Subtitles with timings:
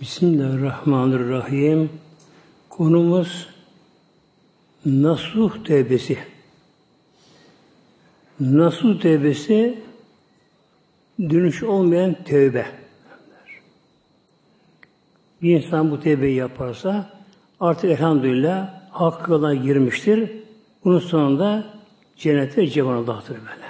[0.00, 1.90] Bismillahirrahmanirrahim.
[2.70, 3.48] Konumuz
[4.86, 6.18] Nasuh Tevbesi.
[8.40, 9.78] Nasuh Tevbesi
[11.20, 12.66] dönüş olmayan tövbe.
[15.42, 17.10] Bir insan bu tevbeyi yaparsa
[17.60, 20.30] artık elhamdülillah hak yoluna girmiştir.
[20.84, 21.64] Bunun sonunda
[22.16, 23.66] cennete cevan Allah'tır böyle.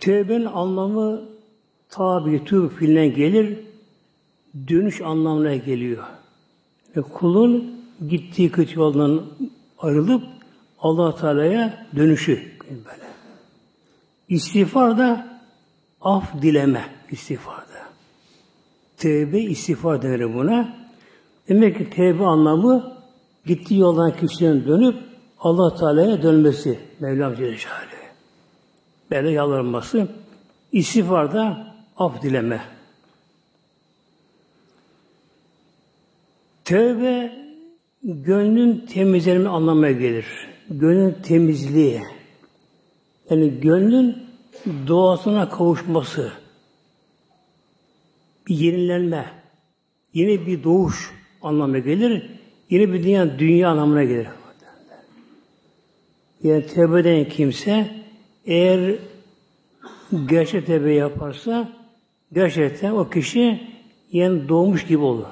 [0.00, 1.31] Tevbenin anlamı
[1.92, 3.58] tabi tüb fiiline gelir,
[4.68, 6.04] dönüş anlamına geliyor.
[6.96, 7.74] Ve kulun
[8.08, 9.22] gittiği kötü yoldan
[9.78, 10.22] ayrılıp
[10.80, 13.12] allah Teala'ya dönüşü böyle.
[14.28, 15.40] İstiğfar da
[16.00, 17.82] af dileme istiğfarda.
[18.96, 20.76] Tevbe istiğfar denir buna.
[21.48, 22.96] Demek ki tevbe anlamı
[23.46, 24.96] gittiği yoldan kişinin dönüp
[25.40, 26.78] allah Teala'ya dönmesi.
[27.00, 27.56] Mevlam Celle
[29.10, 30.08] Böyle yalvarması.
[30.72, 31.71] İstiğfar da
[32.04, 32.60] af dileme.
[36.64, 37.32] Tevbe
[38.02, 40.26] gönlün temizlenme anlamına gelir.
[40.70, 42.02] Gönlün temizliği.
[43.30, 44.18] Yani gönlün
[44.86, 46.32] doğasına kavuşması.
[48.48, 49.26] Bir yenilenme.
[50.14, 51.10] Yeni bir doğuş
[51.42, 52.30] anlamına gelir.
[52.70, 54.26] Yeni bir dünya, dünya anlamına gelir.
[56.42, 56.64] Yani
[57.00, 57.90] eden kimse
[58.46, 58.94] eğer
[60.28, 61.81] gerçek tevbe yaparsa
[62.34, 63.68] gerçekten o kişi
[64.12, 65.26] yeni doğmuş gibi olur.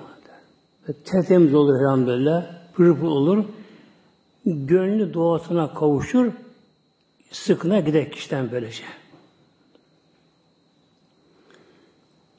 [1.04, 2.46] Tertemiz olur elhamdülillah.
[2.74, 3.44] Pırpır olur.
[4.46, 6.32] Gönlü doğasına kavuşur.
[7.30, 8.84] Sıkına gider kişiden böylece.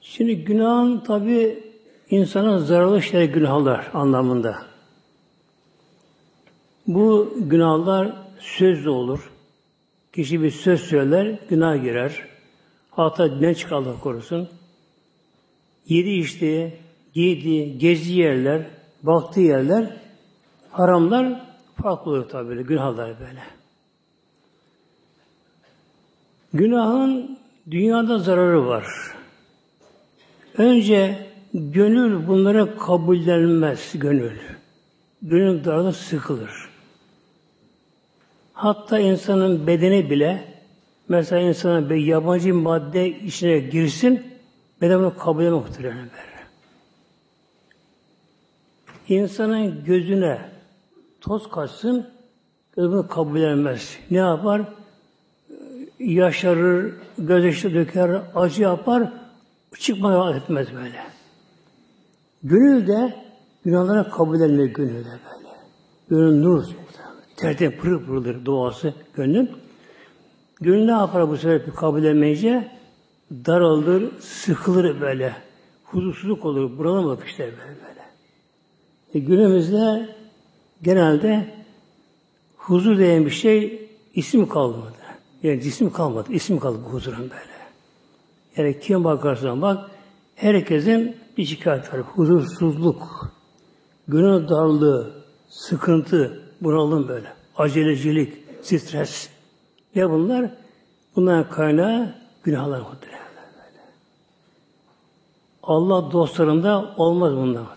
[0.01, 1.63] Şimdi günahın tabi
[2.09, 4.55] insana zararlı şeyler günahlar anlamında.
[6.87, 9.31] Bu günahlar söz olur.
[10.13, 12.30] Kişi bir söz söyler, günah girer.
[12.91, 14.49] Hatta ne çıkarlar korusun.
[15.87, 16.79] Yedi içti,
[17.13, 18.67] giydiği, gezdiği yerler,
[19.03, 19.97] baktığı yerler,
[20.71, 21.41] haramlar
[21.81, 23.43] farklı oluyor tabi böyle, günahlar böyle.
[26.53, 27.37] Günahın
[27.71, 28.85] dünyada zararı var.
[30.57, 34.37] Önce gönül bunlara kabullenmez gönül.
[35.21, 36.51] Gönül darda sıkılır.
[38.53, 40.50] Hatta insanın bedeni bile
[41.11, 44.23] mesela insana bir yabancı madde içine girsin
[44.81, 46.09] beden bunu kabul edemez muhtemelen
[49.07, 50.41] İnsanın gözüne
[51.21, 52.09] toz kaçsın,
[52.75, 53.97] gözünü kabul edemez.
[54.11, 54.61] Ne yapar?
[55.99, 59.13] Yaşarır, gözyaşı döker, acı yapar,
[59.79, 61.03] çıkmaya etmez böyle.
[62.43, 63.15] Gönül de
[63.65, 65.49] günahlara kabul edilmiyor gönül de böyle.
[66.09, 66.65] Gönül nur,
[67.37, 69.60] tertemiz pırıl pırıldır doğası gönlün.
[70.61, 72.71] Gönül ne yapar bu sefer kabul edemeyince?
[73.31, 75.35] Daralır, sıkılır böyle.
[75.83, 78.01] Huzursuzluk olur, bunalım işte böyle.
[79.13, 80.09] E, günümüzde
[80.81, 81.53] genelde
[82.57, 84.93] huzur diyen bir şey isim kalmadı.
[85.43, 86.33] Yani cisim kalmadı.
[86.33, 87.51] isim kaldı bu huzurun böyle.
[88.57, 89.91] Yani kim bakarsan bak
[90.35, 92.01] herkesin bir şikayet var.
[92.01, 93.31] Huzursuzluk,
[94.07, 95.13] gönül darlığı,
[95.49, 97.27] sıkıntı, bunalım böyle.
[97.57, 99.30] Acelecilik, stres.
[99.95, 100.51] Ne bunlar?
[101.15, 103.21] Bunların kaynağı günahlar muhtemelen.
[105.63, 107.67] Allah dostlarında olmaz bunlar.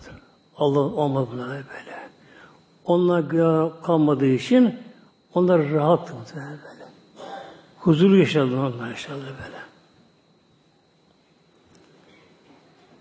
[0.57, 2.09] Allah olmaz bunlara böyle.
[2.85, 4.79] Onlar günah kalmadığı için
[5.33, 6.55] onlar rahat böyle.
[7.77, 9.65] Huzurlu yaşadılar onlar inşallah böyle.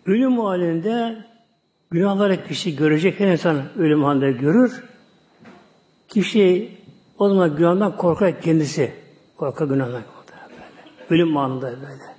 [0.07, 1.25] Ölüm halinde
[1.91, 4.85] günahları kişi görecek her insan ölüm halinde görür.
[6.09, 6.79] Kişi
[7.19, 9.04] o zaman günahdan korkar kendisi.
[9.37, 10.05] Korkar günahdan böyle.
[11.11, 12.15] Ölüm anında böyle.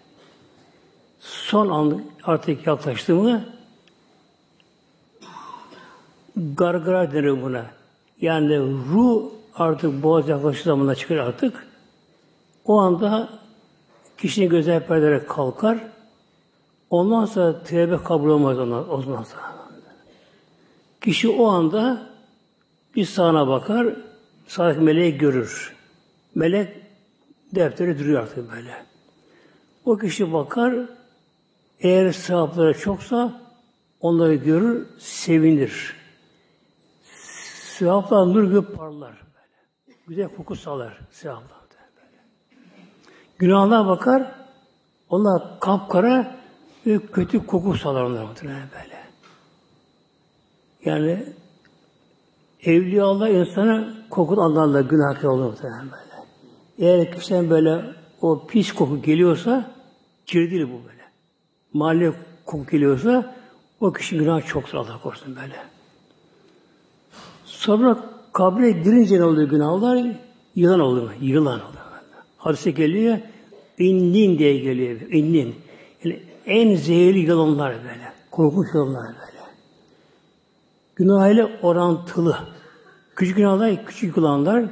[1.20, 3.46] Son an artık yaklaştı mı
[6.36, 7.66] gargara denir buna.
[8.22, 8.60] Yani
[8.94, 9.24] ruh
[9.56, 11.68] artık boğaz yaklaşık zamanla çıkar artık.
[12.66, 13.30] O anda
[14.18, 15.78] kişinin gözler perdelerek kalkar.
[16.90, 19.56] Ondan sonra tevbe kabul olmaz ondan, o zaman sonra.
[21.02, 22.10] Kişi o anda
[22.96, 23.88] bir sağına bakar,
[24.48, 25.76] sağdaki meleği görür.
[26.36, 26.76] Melek
[27.56, 28.86] defteri duruyor artık böyle.
[29.86, 30.76] O kişi bakar,
[31.80, 33.42] eğer sevapları çoksa
[34.00, 35.96] onları görür, sevinir.
[37.78, 39.12] Sevaplar nur gibi parlar.
[39.12, 39.98] Böyle.
[40.08, 41.60] Güzel koku salar sevaplar.
[41.96, 42.24] Böyle.
[43.38, 44.36] Günahlar bakar,
[45.10, 46.36] onlar kapkara
[46.86, 48.96] ve kötü koku salar onlar muhtemelen böyle.
[50.86, 51.26] Yani
[52.64, 56.05] evliya Allah insana koku anlarla günah olur muhtemelen.
[56.80, 57.82] Eğer kişiden böyle
[58.22, 59.72] o pis koku geliyorsa
[60.26, 61.02] kirdir bu böyle.
[61.74, 62.14] Mahalle
[62.46, 63.36] koku geliyorsa
[63.80, 65.56] o kişi günah çok Allah korusun böyle.
[67.46, 68.00] Sonra
[68.34, 70.06] kabre girince ne oluyor günahlar?
[70.56, 71.12] Yılan oluyor.
[71.22, 71.86] Yılan oluyor.
[72.38, 73.18] Hadise geliyor.
[73.78, 75.02] İnnin diye geliyor.
[75.02, 75.56] İnnin.
[76.04, 78.14] Yani en zehirli yılanlar böyle.
[78.32, 79.36] Korkunç yılanlar böyle.
[80.96, 82.38] Günah ile orantılı.
[83.16, 84.66] Küçük günahlar küçük yılanlar,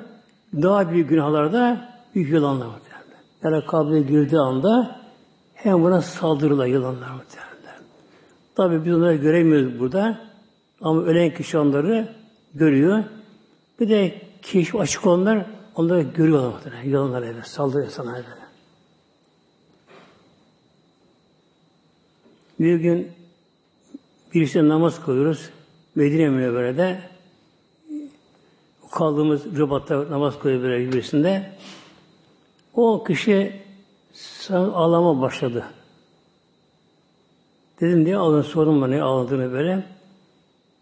[0.53, 3.03] daha büyük günahlarda büyük yılanlar muhtemelen.
[3.43, 5.01] Yani kabre girdiği anda
[5.53, 7.53] hem buna saldırırlar yılanlar muhtemelen.
[8.55, 10.19] Tabi biz onları göremiyoruz burada.
[10.81, 12.15] Ama ölen kişi onları
[12.53, 13.03] görüyor.
[13.79, 15.45] Bir de keşif açık olanlar
[15.75, 16.83] onları görüyorlar muhtemelen.
[16.83, 17.47] Yılanlar evet.
[17.47, 18.27] Saldırıyor sana böyle.
[22.59, 23.11] Bir gün
[24.33, 25.49] birisi namaz kılıyoruz.
[25.95, 27.01] Medine Münevvere'de
[28.91, 31.51] kaldığımız Rıbat'ta namaz kılıyor birisinde.
[32.73, 33.61] O kişi
[34.51, 35.65] ağlama başladı.
[37.81, 38.41] Dedim niye ağladın?
[38.41, 39.83] Sordum bana ne ağladığını böyle.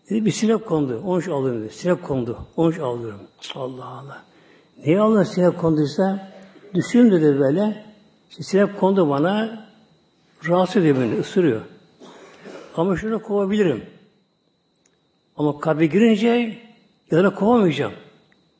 [0.09, 1.01] Dedi bir sinek kondu.
[1.05, 1.73] Onun için ağlıyorum dedi.
[1.73, 2.39] Sinek kondu.
[2.57, 2.81] Onun için.
[3.55, 4.23] Allah Allah.
[4.85, 6.31] Niye ağladın sinek konduysa?
[6.73, 7.85] Düşün dedi böyle.
[8.29, 9.65] İşte sinek kondu bana.
[10.47, 11.19] Rahatsız ediyor beni.
[11.19, 11.61] ısırıyor.
[12.75, 13.85] Ama şunu kovabilirim.
[15.37, 16.57] Ama kabre girince
[17.11, 17.93] yılana kovamayacağım.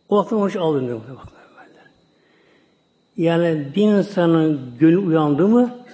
[0.10, 1.04] O vakti onun için ağlıyorum.
[3.18, 5.86] Yani bir insanın gönlü uyandı mı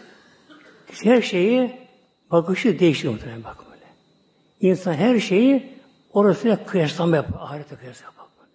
[1.03, 1.77] her şeyi
[2.31, 3.85] bakışı değişiyor muhtemelen bak böyle.
[4.61, 5.73] İnsan her şeyi
[6.13, 7.39] orasıyla kıyaslama yapar.
[7.41, 8.47] Ahirete kıyaslama bak.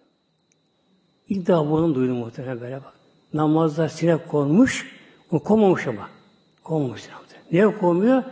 [1.29, 2.93] İlk daha bunu duydum muhtemelen böyle bak.
[3.33, 4.95] Namazda sinek konmuş,
[5.31, 6.09] o konmamış ama.
[6.63, 7.23] Konmamış sinek.
[7.53, 8.23] Niye konmuyor?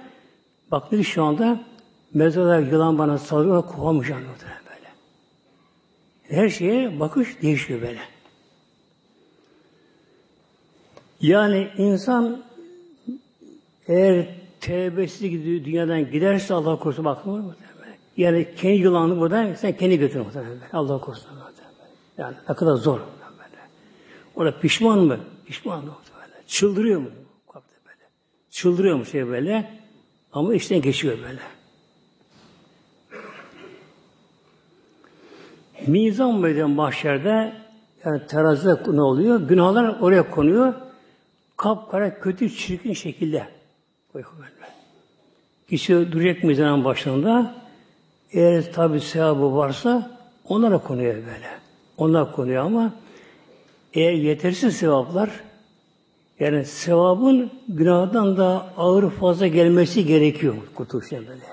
[0.72, 1.60] Bak dedi şu anda
[2.14, 4.90] mezarda yılan bana saldırıyor, kovamayacağım muhtemelen böyle.
[6.42, 8.00] Her şeye bakış değişiyor böyle.
[11.22, 12.44] Yani insan
[13.88, 14.28] eğer
[14.62, 17.54] tevbesiz gidiyor, dünyadan giderse Allah korusun bakmıyor mu?
[18.18, 20.58] Yani kendi yılanını buradan sen kendi götür muhtemelen.
[20.74, 21.32] Allah korusun.
[22.18, 23.00] Yani ne kadar zor.
[24.36, 25.20] Orada pişman mı?
[25.46, 25.92] Pişman mı?
[26.16, 26.48] Böyle.
[26.48, 27.10] Çıldırıyor mu?
[28.50, 29.80] Çıldırıyor mu şey böyle?
[30.34, 31.40] Ama işten geçiyor böyle.
[35.88, 37.54] Mizan meydan mahşerde
[38.06, 39.40] yani terazide ne oluyor?
[39.40, 40.74] Günahlar oraya konuyor
[41.62, 43.48] kapkara kötü çirkin şekilde.
[45.70, 47.56] Kişi duracak mizanın başında
[48.32, 50.18] eğer tabi sevabı varsa
[50.48, 51.50] onlara konuyor böyle.
[51.98, 52.94] Onlar konuyor ama
[53.94, 55.30] eğer yetersiz sevaplar
[56.40, 61.46] yani sevabın günahdan da ağır fazla gelmesi gerekiyor kurtuluş böyle.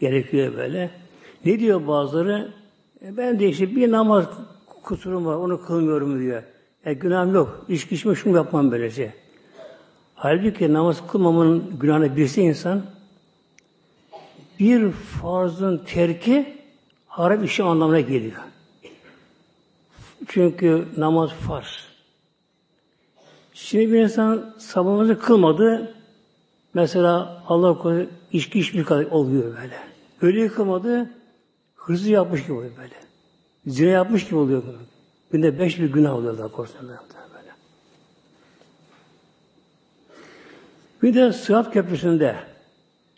[0.00, 0.90] Gerekiyor böyle.
[1.44, 2.52] Ne diyor bazıları?
[3.04, 4.24] E ben de işte bir namaz
[4.82, 6.42] kusurum var, onu kılmıyorum diyor.
[6.84, 7.66] E, günahım yok.
[7.68, 9.14] İçki içme şunu yapmam böylece.
[10.14, 12.82] Halbuki namaz kılmamanın günahını bilse insan
[14.60, 16.58] bir farzın terki
[17.06, 18.42] haram işi anlamına geliyor.
[20.28, 21.86] Çünkü namaz farz.
[23.54, 25.94] Şimdi bir insan sabahımızı kılmadı.
[26.74, 29.78] Mesela Allah korusun içki içmiş kadar oluyor böyle.
[30.22, 31.10] Öyle kılmadı,
[31.74, 32.94] hırsız yapmış gibi oluyor böyle.
[33.66, 34.62] Zina yapmış gibi oluyor.
[34.66, 34.93] Böyle.
[35.34, 36.88] Günde beş bir günah oluyor Allah korusun.
[36.88, 36.98] Böyle.
[41.02, 42.36] Bir de Sırat Köprüsü'nde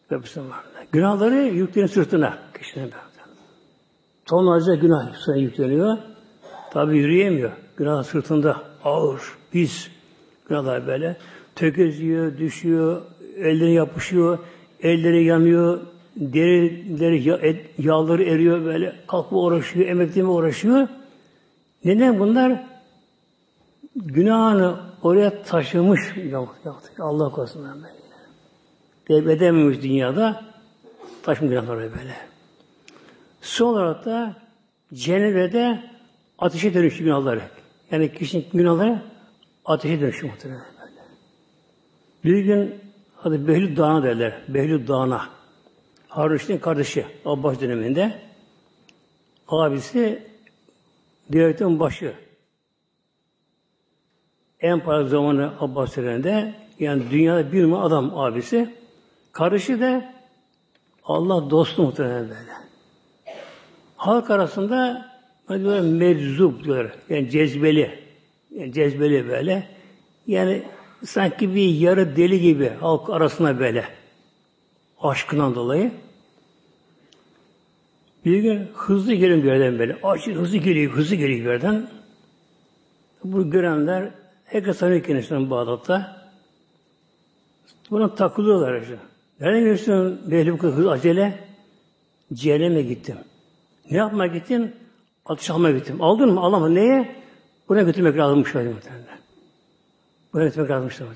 [0.08, 0.60] köprüsünün var.
[0.92, 2.38] Günahları yükleniyor sırtına.
[2.58, 2.92] Kişinin
[4.26, 5.98] Tonlarca günah sırtına yükleniyor.
[6.70, 7.52] Tabi yürüyemiyor.
[7.76, 9.20] Günah sırtında ağır,
[9.52, 9.88] pis
[10.48, 11.16] günahlar böyle.
[11.54, 13.02] Tökezliyor, düşüyor,
[13.36, 14.38] elleri yapışıyor,
[14.82, 15.80] elleri yanıyor,
[16.16, 18.96] derileri, yağları eriyor böyle.
[19.06, 20.88] Kalkma uğraşıyor, emekleme uğraşıyor.
[21.84, 22.66] Neden bunlar?
[23.96, 26.00] Günahını oraya taşımış.
[26.30, 26.82] Yok, yok.
[26.98, 27.96] Allah korusun böyle.
[29.08, 30.44] Devlet edememiş dünyada
[31.22, 32.14] taşımış günahları böyle.
[33.40, 34.36] Son olarak da
[34.94, 35.90] cennete
[36.38, 37.42] ateşe dönüştü günahları.
[37.90, 39.02] Yani kişinin günahları
[39.64, 41.00] ateşe dönüştü muhtemelen böyle.
[42.24, 42.74] Bir gün
[43.24, 44.42] adı Behlül Dağı'na derler.
[44.48, 45.28] Behlül Dağı'na.
[46.08, 48.20] Harun kardeşi Abbas döneminde.
[49.48, 50.22] Abisi
[51.32, 52.14] devletin başı.
[54.60, 58.74] En para zamanı Abbas döneminde yani dünyada bir numara adam abisi.
[59.32, 60.14] Karışı da
[61.04, 62.52] Allah dostu muhtemelen böyle.
[63.96, 65.10] Halk arasında
[65.48, 66.92] diyorlar meczup diyorlar.
[67.08, 67.98] Yani cezbeli.
[68.50, 69.68] Yani cezbeli böyle.
[70.26, 70.62] Yani
[71.04, 73.84] sanki bir yarı deli gibi halk arasında böyle.
[75.00, 75.92] Aşkından dolayı.
[78.26, 79.98] Bir gün hızlı gelin bir yerden böyle.
[80.02, 81.88] Acı hızlı geliyor, hızlı geliyor yerden.
[83.24, 84.10] Bu görenler
[84.44, 86.26] herkes tanıyor kendisinden Bağdat'ta.
[87.90, 88.96] Buna takılıyorlar işte.
[89.40, 91.38] Nereden geliyorsun belli bu hız acele?
[92.32, 93.16] Cehenneme gittim.
[93.90, 94.74] Ne yapmaya gittin?
[95.26, 96.02] Atış almaya gittim.
[96.02, 96.40] Aldın mı?
[96.40, 96.74] Alamadın.
[96.74, 97.16] Neye?
[97.68, 99.18] Buna götürmek lazımmış öyle muhtemelen.
[100.32, 101.10] Buna götürmek lazımmış öyle.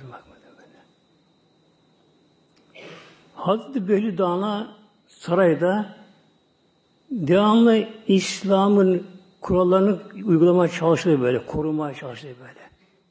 [3.35, 4.77] Hazreti Behli Dağı'na
[5.09, 6.00] sarayda
[7.11, 9.07] devamlı İslam'ın
[9.41, 12.61] kurallarını uygulamaya çalışıyor böyle, korumaya çalışıyor böyle.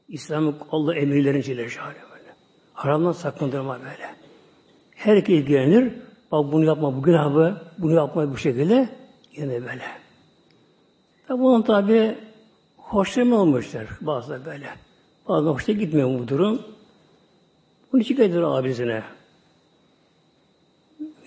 [0.08, 2.36] İslam'ın Allah emirlerini Celle böyle.
[2.74, 4.16] Haramdan sakındırma böyle.
[4.96, 5.94] Herkes ilgilenir.
[6.32, 8.90] Bak bunu yapma, bu günahı, bunu yapma bu şekilde.
[9.36, 9.84] Yine böyle.
[11.28, 12.18] Tabi bunun tabi
[12.78, 14.68] hoşlanma olmuşlar bazıları böyle.
[15.28, 16.62] Bazı hoşta gitmiyor bu durum.
[17.94, 19.04] Bunu şikayet ediyor abisine.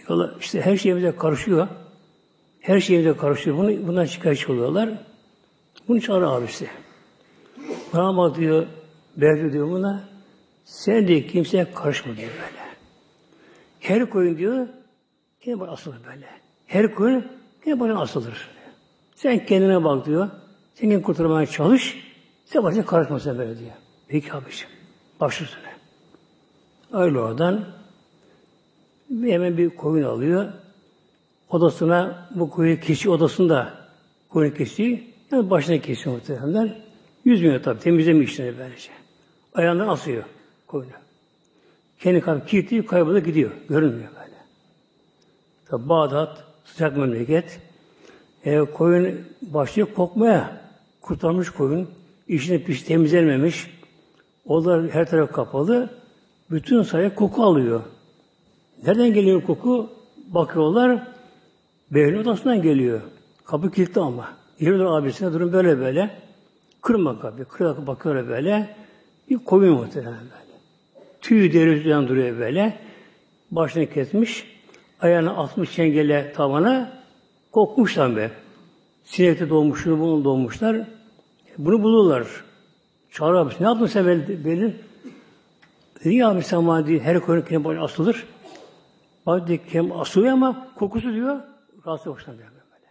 [0.09, 1.69] Yola, işte her şeyimize karışıyor.
[2.63, 3.57] Her şeyimize karışıyor.
[3.57, 4.91] Bunu, bundan şikayetçi oluyorlar.
[5.89, 6.69] Bunu çağır abisi.
[7.93, 8.67] Bana bak diyor,
[9.17, 10.09] Berdi diyor buna,
[10.65, 12.63] sen de kimseye karışma diyor böyle.
[13.81, 14.69] Her koyun diyor,
[15.41, 16.27] kendi bana asılır böyle.
[16.67, 17.27] Her koyun
[17.65, 18.51] kendi bana asılır.
[19.15, 20.29] Sen kendine bak diyor.
[20.75, 22.13] Sen kendini kurtarmaya çalış.
[22.45, 23.73] Sen başına karışma sen böyle diyor.
[24.09, 24.75] Peki abiciğim.
[25.21, 25.73] Baş üstüne.
[26.93, 27.65] Öyle oradan
[29.11, 30.53] hemen bir koyun alıyor.
[31.53, 33.75] Odasına bu koyun kişi odasında
[34.29, 34.99] koyun kesiyor.
[35.31, 36.83] Yani başına kesiyor muhtemelenler.
[37.25, 37.81] Yüzmüyor tabi.
[37.81, 38.91] Temizlemiyor işlerini böylece.
[39.55, 40.25] Ayağından asıyor
[40.67, 40.93] koyunu.
[42.01, 43.51] Kendi kalp kilitliyor, kaybolup gidiyor.
[43.69, 44.37] Görünmüyor böyle.
[45.69, 47.61] Tabi Bağdat, sıcak memleket.
[48.45, 50.63] E, koyun başlıyor kokmaya.
[51.01, 51.89] Kurtarmış koyun.
[52.29, 53.71] İşini pis temizlenmemiş.
[54.45, 55.91] Odalar her taraf kapalı.
[56.51, 57.83] Bütün sayı koku alıyor.
[58.87, 59.91] Nereden geliyor koku?
[60.29, 61.13] Bakıyorlar.
[61.95, 63.01] Behlül odasından geliyor.
[63.45, 64.29] Kapı kilitli ama.
[64.59, 66.11] Geliyorlar abisine durum böyle böyle.
[66.83, 67.45] Kırma kapıyı.
[67.45, 68.77] Kırma bakıyor böyle.
[69.31, 70.53] Bir koyun muhtemelen böyle.
[71.21, 72.79] Tüy deri duruyor böyle.
[73.51, 74.47] Başını kesmiş.
[75.01, 76.93] Ayağını atmış çengele tavana.
[77.53, 78.31] Kokmuşlar be.
[79.05, 80.77] Sinekte doğmuşlar, bunu doğmuşlar.
[81.59, 82.27] Bunu bulurlar.
[83.11, 83.63] Çağır abisi.
[83.63, 84.77] Ne yaptın sen belli?
[86.05, 88.27] Dedi ya abi sen bana her koyun asılır.
[89.27, 91.41] Bak diyor, kem asılıyor ama kokusu diyor,
[91.87, 92.87] rahatsız hoşlanmıyor böyle.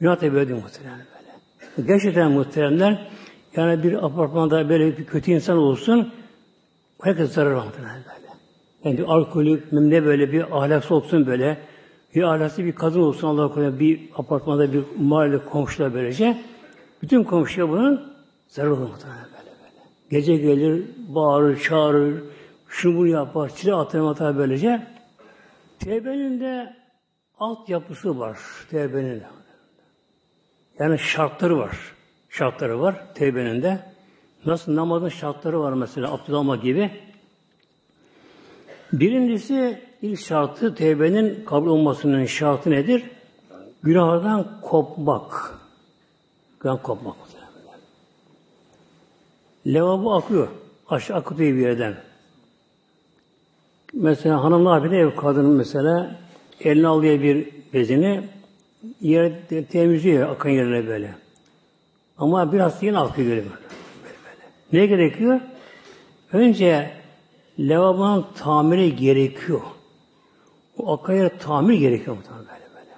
[0.00, 1.88] Günah da böyle muhtemelen böyle.
[1.88, 3.10] Gerçekten muhteremler,
[3.56, 6.12] yani bir apartmanda böyle bir kötü insan olsun,
[7.02, 8.28] herkes zarar muhtemelen böyle.
[8.84, 11.58] Yani bir alkolü, ne böyle bir ahlaksız olsun böyle,
[12.14, 16.38] bir ahlaksız bir kadın olsun Allah korusun, bir apartmanda bir mahalle komşular böylece,
[17.02, 18.12] bütün komşuya bunun
[18.48, 19.84] zarar olur muhtemelen böyle böyle.
[20.10, 22.22] Gece gelir, bağırır, çağırır,
[22.68, 24.86] şunu bunu yapar, silah atar atar böylece.
[25.78, 26.77] Tevbenin de
[27.40, 28.38] altyapısı var
[28.70, 29.22] tevbenin.
[30.78, 31.76] Yani şartları var.
[32.28, 33.78] Şartları var tevbenin de.
[34.46, 36.90] Nasıl namazın şartları var mesela alma gibi.
[38.92, 43.04] Birincisi ilk şartı tevbenin kabul olmasının şartı nedir?
[43.82, 45.58] Günahlardan kopmak.
[46.60, 47.16] Günah kopmak.
[49.66, 50.48] Lavabo akıyor.
[50.88, 51.96] Aşağı akıtıyor bir yerden.
[53.92, 54.92] Mesela hanım ne yapıyor?
[54.94, 56.18] Ev kadının mesela
[56.60, 58.20] eline alıyor bir bezini
[59.00, 59.32] yer
[59.70, 61.14] temizliyor akan yerine böyle.
[62.18, 63.42] Ama biraz yine akıyor böyle.
[63.42, 63.50] böyle,
[64.24, 64.80] böyle.
[64.82, 65.40] Ne gerekiyor?
[66.32, 66.90] Önce
[67.58, 69.60] lavabonun tamiri gerekiyor.
[70.78, 72.90] O akan yer tamir gerekiyor muhtemelen böyle böyle.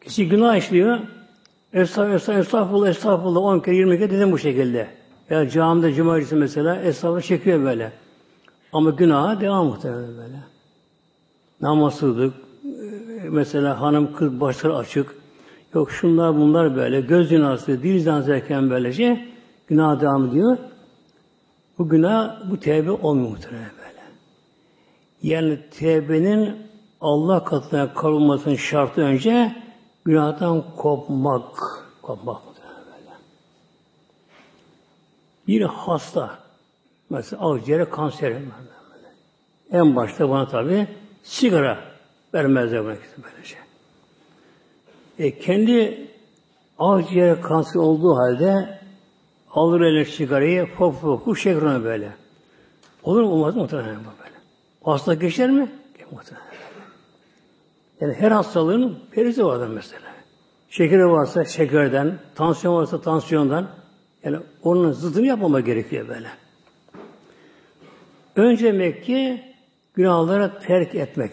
[0.00, 0.98] Kişi günah işliyor.
[1.72, 4.88] Estağfurullah, estağfurullah, estağfurullah, estağfurullah 10 kere 20 kere dedim bu şekilde.
[5.30, 7.92] Ya camide cumartesi mesela estağfurullah çekiyor böyle.
[8.72, 10.36] Ama günaha devam muhtemelen böyle.
[11.60, 12.34] Namazsızlık,
[13.30, 15.16] mesela hanım kız başları açık,
[15.74, 19.28] yok şunlar bunlar böyle, göz zinası, dil zinası erken böylece
[19.66, 20.58] günah devam ediyor.
[21.78, 24.02] Bu günah, bu tevbe olmuyor muhtemelen böyle.
[25.22, 26.56] Yani tevbenin
[27.00, 29.56] Allah katına karılmasının şartı önce
[30.04, 31.56] günahtan kopmak,
[32.02, 33.16] kopmak muhtemelen böyle.
[35.46, 36.38] Bir hasta,
[37.10, 38.34] Mesela akciğere kanser.
[39.72, 40.88] En başta bana tabi
[41.28, 41.78] sigara
[42.34, 43.56] vermezler buna böylece.
[45.18, 46.06] E, kendi
[46.78, 48.78] akciğer kanser olduğu halde
[49.50, 52.12] alır eline sigarayı pop pop şekrona böyle.
[53.02, 53.28] Olur mu?
[53.28, 53.62] Olmaz mı?
[53.62, 54.36] Muhtemelen böyle.
[54.82, 55.68] Hasta geçer mi?
[56.10, 56.46] Muhtemelen.
[58.00, 60.08] Yani her hastalığın perisi vardır mesela.
[60.70, 63.68] Şekeri varsa şekerden, tansiyon varsa tansiyondan.
[64.24, 66.28] Yani onun zıttını yapmama gerekiyor böyle.
[68.36, 69.04] Önce demek
[69.98, 71.32] günahları terk etmek.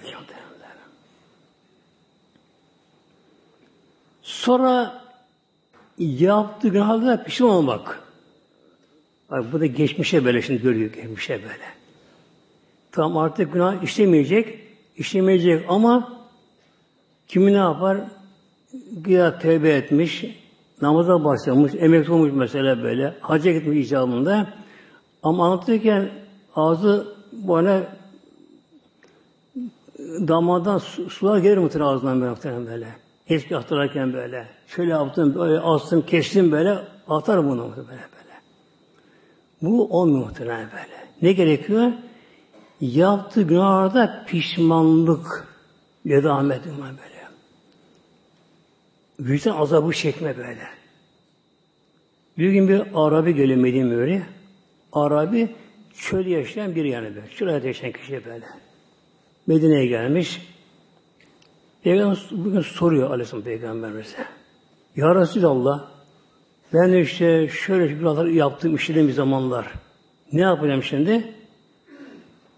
[4.21, 5.01] Sonra
[5.97, 8.03] yaptığı günahlara pişman olmak.
[9.31, 11.63] Bak bu da geçmişe böyle şimdi görüyor geçmişe böyle.
[12.91, 14.59] Tam artık günah işlemeyecek,
[14.97, 16.25] işlemeyecek ama
[17.27, 17.97] kimi ne yapar?
[18.91, 20.25] Güya tevbe etmiş,
[20.81, 24.53] namaza başlamış, emekli olmuş mesela böyle, hacca gitmiş icabında.
[25.23, 26.09] Ama anlatırken
[26.55, 27.94] ağzı böyle
[30.27, 32.87] damardan su, sular gelir muhtemelen ağzından böyle muhtemelen böyle.
[33.27, 34.47] Eski hatırlarken böyle.
[34.67, 38.35] Şöyle yaptım, böyle astım, kestim böyle, atar bunu muhtemelen böyle.
[39.61, 41.07] Bu olmuyor muhtemelen böyle.
[41.21, 41.91] Ne gerekiyor?
[42.81, 45.47] Yaptığı günahlarda pişmanlık
[46.05, 47.15] devam ediyor böyle.
[49.19, 50.67] Vicdan azabı çekme böyle.
[52.37, 54.27] Bir gün bir Arabi geliyor Medine
[54.93, 55.55] Arabi
[55.97, 57.29] çölde yaşayan bir yani böyle.
[57.29, 58.45] Şurada yaşayan kişi böyle.
[59.47, 60.41] Medine'ye gelmiş.
[61.83, 64.25] Peygamber bugün soruyor Aleyhisselam Peygamberimize.
[64.95, 65.87] Ya Resulallah
[66.73, 69.67] ben işte şöyle günahlar yaptığım işlediğim zamanlar
[70.33, 71.33] ne yapacağım şimdi?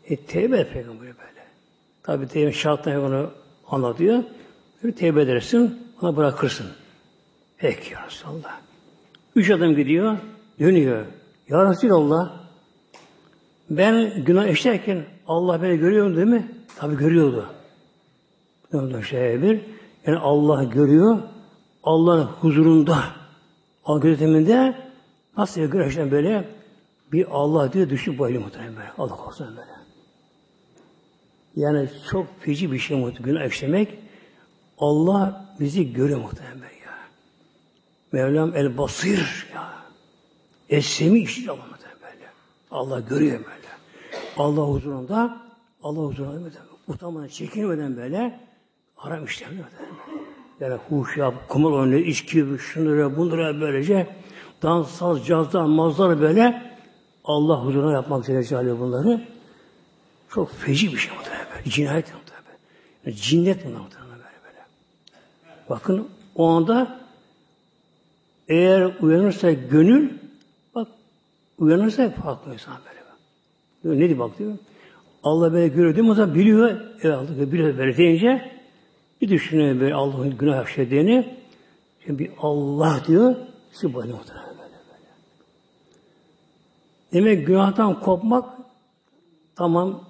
[0.06, 1.48] E tevbe et Peygamber böyle.
[2.04, 3.32] Tabi tevbe şartlarını onu
[3.68, 4.24] anlatıyor.
[4.84, 6.68] Bir tevbe edersin, ona bırakırsın.
[7.58, 8.60] Peki ya Resulallah.
[9.36, 10.18] Üç adım gidiyor,
[10.60, 11.06] dönüyor.
[11.50, 12.34] Ya Resulallah
[13.70, 16.57] ben günah işlerken Allah beni görüyor değil mi?
[16.78, 17.50] Tabi görüyordu.
[18.74, 19.62] Ondan şey bir.
[20.06, 21.18] Yani Allah görüyor.
[21.84, 23.04] Allah'ın huzurunda,
[23.86, 24.78] Allah gözetiminde
[25.38, 26.50] nasıl görüşten böyle
[27.12, 28.92] bir Allah diye düşüp bayılıyor muhtemelen böyle.
[28.98, 29.72] Allah korusun böyle.
[31.56, 34.00] Yani çok feci bir şey muhtemelen günah işlemek.
[34.78, 36.98] Allah bizi görüyor muhtemelen böyle ya.
[38.12, 39.74] Mevlam el basir ya.
[40.70, 42.26] Es-semi işiyor Allah muhtemelen böyle.
[42.72, 43.68] Allah görüyor böyle.
[44.38, 45.38] Allah huzurunda
[45.84, 48.40] Allah huzurunda böyle utanmadan, çekinmeden böyle
[48.96, 49.66] haram işlemiyor.
[50.60, 54.08] Yani huş yap, kumar oynuyor, içki, şunları, bunları böylece
[54.62, 56.72] dans, saz, cazlar, mazlar böyle
[57.24, 59.28] Allah huzuruna yapmak Celle bunları
[60.30, 61.70] çok feci bir şey muhtemelen böyle.
[61.70, 62.58] Cinayet muhtemelen böyle.
[63.06, 64.66] Yani cinnet bunlar muhtemelen böyle böyle.
[65.70, 67.00] Bakın o anda
[68.48, 70.10] eğer uyanırsa gönül
[70.76, 70.88] bak
[71.58, 72.74] uyanırsa farklı insan
[73.84, 74.00] böyle.
[74.00, 74.58] Ne diye bak diyor?
[75.24, 76.12] Allah böyle görüyor değil mi?
[76.12, 76.82] O zaman biliyor.
[77.02, 78.52] Evet Allah biliyor böyle deyince
[79.22, 81.38] bir düşünüyor böyle Allah'ın günah işlediğini.
[82.06, 83.36] Şimdi bir Allah diyor.
[83.72, 85.08] Sübhane böyle böyle.
[87.14, 88.50] Demek günahtan kopmak
[89.56, 90.04] tamam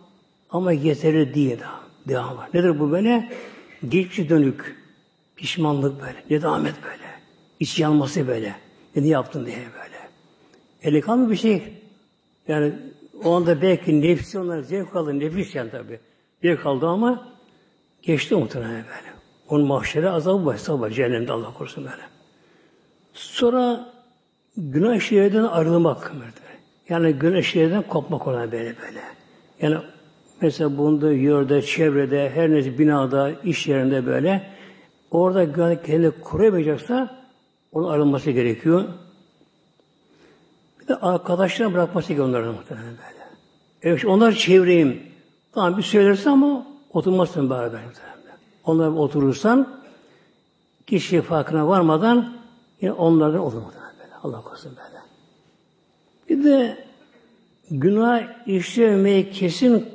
[0.50, 1.80] ama yeterli değil daha.
[2.08, 2.50] Devam var.
[2.54, 3.30] Nedir bu böyle?
[3.90, 4.76] Geçici dönük.
[5.36, 6.24] Pişmanlık böyle.
[6.30, 7.08] Ne devam et böyle.
[7.60, 8.56] İç yanması böyle.
[8.96, 10.10] Ne yaptın diye böyle.
[10.84, 11.64] Eli kalmıyor bir şey.
[12.48, 12.74] Yani
[13.24, 15.20] o anda belki nefsi onlar zevk aldı.
[15.20, 16.00] Nefis yani tabi.
[16.42, 17.28] Zevk aldı ama
[18.02, 19.18] geçti muhtemelen böyle.
[19.50, 20.54] Onun mahşere azabı var.
[20.54, 20.90] Hesabı var.
[20.90, 22.04] Cehennemde Allah korusun böyle.
[23.14, 23.94] Sonra
[24.58, 26.14] günah şehirden ayrılmak.
[26.90, 29.02] Yani günah şehirden kopmak olan böyle böyle.
[29.62, 29.78] Yani
[30.42, 34.50] mesela bunda yerde, çevrede, her neyse binada, iş yerinde böyle
[35.12, 37.18] orada günah kendini koruyamayacaksa
[37.72, 38.84] onun ayrılması gerekiyor.
[40.88, 43.28] De arkadaşlarına bırakması gerekiyor onların muhtemelen böyle.
[43.82, 45.04] Evet, onlar çevreyim.
[45.54, 47.80] Tamam bir söylersin ama oturmazsın beraber.
[48.64, 49.68] Onlar oturursan
[50.88, 52.34] kişi farkına varmadan
[52.82, 54.16] yine onlardan olur muhtemelen böyle.
[54.24, 54.98] Allah korusun böyle.
[56.30, 56.86] Bir de
[57.72, 59.94] günah işlemeye kesin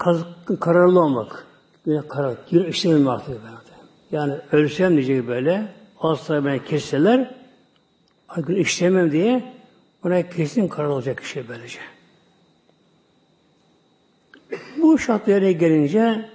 [0.61, 1.47] kararlı olmak.
[1.85, 3.63] Günah karar, günah işlememe artık böyle.
[4.13, 7.35] Yani ölsem diyecek böyle, asla beni kesseler,
[8.37, 9.53] günah işlemem diye
[10.05, 11.79] ona kesin karar olacak kişi böylece.
[14.77, 16.31] Bu şartlara gelince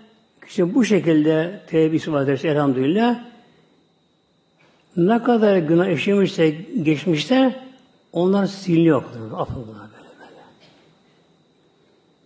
[0.48, 3.24] işte bu şekilde tevbe ispat ederse elhamdülillah
[4.98, 6.50] ne kadar günah işlemişse
[6.82, 7.64] geçmişte
[8.12, 9.04] onlar siliniyor.
[9.34, 10.42] Affolunlar böyle böyle.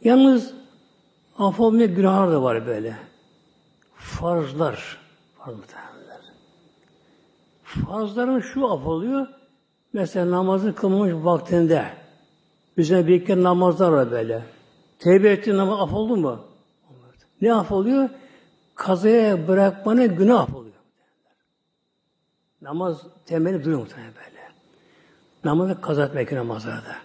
[0.04, 0.54] Yalnız
[1.38, 2.98] affolmaya günahlar da var böyle.
[3.96, 4.98] Farzlar.
[5.38, 6.22] Farz muhtemelenler.
[7.64, 9.28] Farzların şu affoluyor.
[9.94, 11.86] Mesela namazı kılmamış vaktinde.
[12.78, 14.44] Üzerine birlikte namazlar var böyle.
[15.00, 16.40] Tevbe ettiğin namaz af oldu mu?
[17.42, 18.10] Ne af oluyor?
[18.76, 20.74] Kazaya bırakmanın günah af oluyor.
[22.62, 24.42] Namaz temeli duruyor muhtemelen böyle.
[25.44, 26.96] Namazı kaza etmek namazlarda.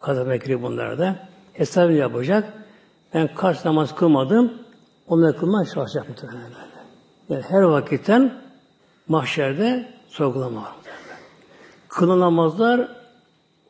[0.00, 1.28] Kaza etmek bunlarda.
[1.52, 2.52] Hesabını yapacak.
[3.14, 4.52] Ben kaç namaz kılmadım,
[5.06, 6.78] onları kılmaya çalışacak muhtemelen böyle.
[7.28, 8.42] Yani her vakitten
[9.08, 10.87] mahşerde sorgulama var.
[11.88, 12.88] Kılınan namazlar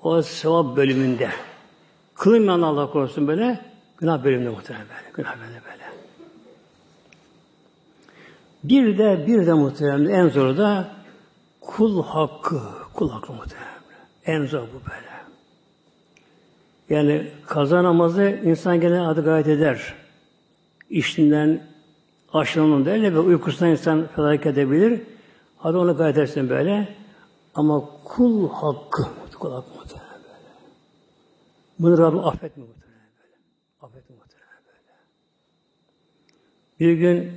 [0.03, 1.31] o sevap bölümünde.
[2.15, 3.61] Kılınmayan Allah korusun böyle
[3.99, 5.11] günah bölümünde muhtemelen böyle.
[5.15, 5.85] Günah bölümünde böyle.
[8.65, 10.89] Bir de bir de muhtemelen en zoru da
[11.61, 12.61] kul hakkı.
[12.95, 13.69] Kul hakkı muhtemelen.
[14.25, 15.09] En zor bu böyle.
[16.91, 19.95] Yani kaza namazı insan gene adı gayet eder.
[20.91, 21.61] işinden,
[22.33, 25.01] aşırının değil ve uykusundan insan felaket edebilir.
[25.59, 26.89] Hadi onu gayet edersin böyle.
[27.59, 29.07] Ama kul hakkı,
[29.39, 30.49] kul hakkı muhtemelen böyle.
[31.79, 33.35] Bunu Rabbim affetme muhtemelen böyle.
[33.81, 34.95] Affetme muhtemelen böyle.
[36.81, 37.33] Bir gün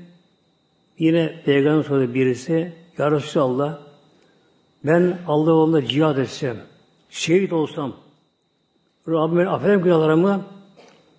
[0.99, 3.79] yine Peygamber sorudu birisi, Ya Resulallah,
[4.85, 6.57] ben Allah yolunda cihad etsem,
[7.09, 7.95] şehit olsam,
[9.07, 10.45] Rabbim beni affeder günahlarımı?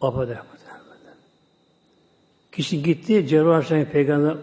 [0.01, 0.43] Affeder.
[2.53, 4.37] Kişi gitti, Cebrail Aleyhisselam Peygamber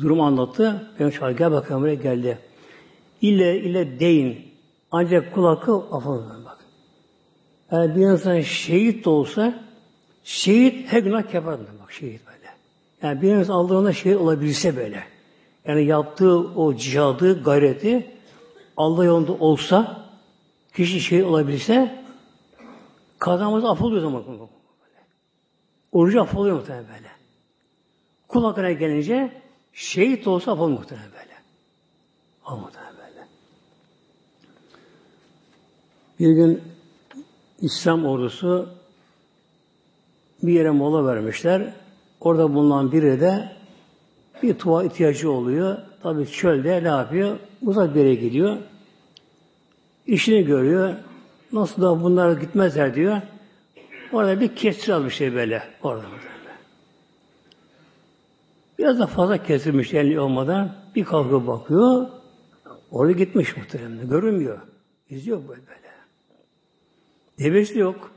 [0.00, 0.90] durumu anlattı.
[1.00, 2.38] Ben çağırdı, gel bakalım buraya geldi.
[3.24, 4.52] İlle ile deyin.
[4.90, 6.58] Ancak kul hakkı affolunur bak.
[7.72, 9.64] Yani bir insan şehit de olsa
[10.24, 12.50] şehit her günah kefardır bak şehit böyle.
[13.02, 15.04] Yani bir insan Allah'ına şehit olabilse böyle.
[15.66, 18.10] Yani yaptığı o cihadı, gayreti
[18.76, 20.08] Allah yolunda olsa
[20.74, 22.04] kişi şehit olabilse
[23.18, 24.24] kazanması affoluyor zaman.
[25.92, 27.08] Orucu affoluyor muhtemelen böyle.
[28.28, 31.34] Kul hakkına gelince şehit olsa affoluyor muhtemelen böyle.
[32.44, 33.26] Al muhtemelen böyle.
[36.20, 36.62] Bir gün
[37.60, 38.68] İslam ordusu
[40.42, 41.72] bir yere mola vermişler.
[42.20, 43.52] Orada bulunan biri de
[44.42, 45.78] bir tuva ihtiyacı oluyor.
[46.02, 47.38] Tabi çölde ne yapıyor?
[47.62, 48.56] Uzak bir yere gidiyor.
[50.06, 50.94] İşini görüyor.
[51.52, 53.20] Nasıl da bunlar gitmezler diyor.
[54.12, 55.62] Orada bir kesir almış şey böyle.
[55.82, 56.34] Orada böyle.
[58.78, 62.06] Biraz da fazla kesilmiş elli olmadan bir kalkıp bakıyor.
[62.90, 64.08] Orada gitmiş muhtemelen.
[64.08, 64.58] Görünmüyor.
[65.08, 65.83] İz yok böyle böyle.
[67.38, 68.10] Devesi de yok.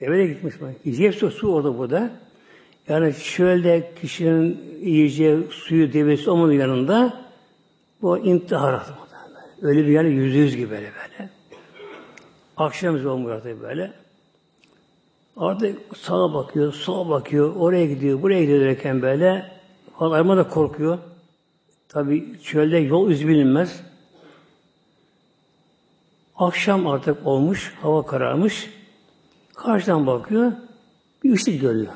[0.00, 0.54] Deve de gitmiş.
[0.84, 2.10] Hepsi su orada burada.
[2.88, 7.24] Yani şöyle kişinin yiyeceği suyu devesi olmanın yanında
[8.02, 8.82] bu intihar
[9.62, 11.30] Öyle bir yani yüzde yüz gibi böyle böyle.
[12.56, 13.92] Akşam olmuyor böyle.
[15.36, 19.60] Artık sağa bakıyor, sola bakıyor, oraya gidiyor, buraya gidiyor derken böyle
[20.00, 20.98] Arma da korkuyor.
[21.88, 23.82] Tabi çölde yol iz bilinmez.
[26.40, 28.70] Akşam artık olmuş, hava kararmış.
[29.54, 30.52] Karşıdan bakıyor,
[31.24, 31.92] bir ışık görüyor.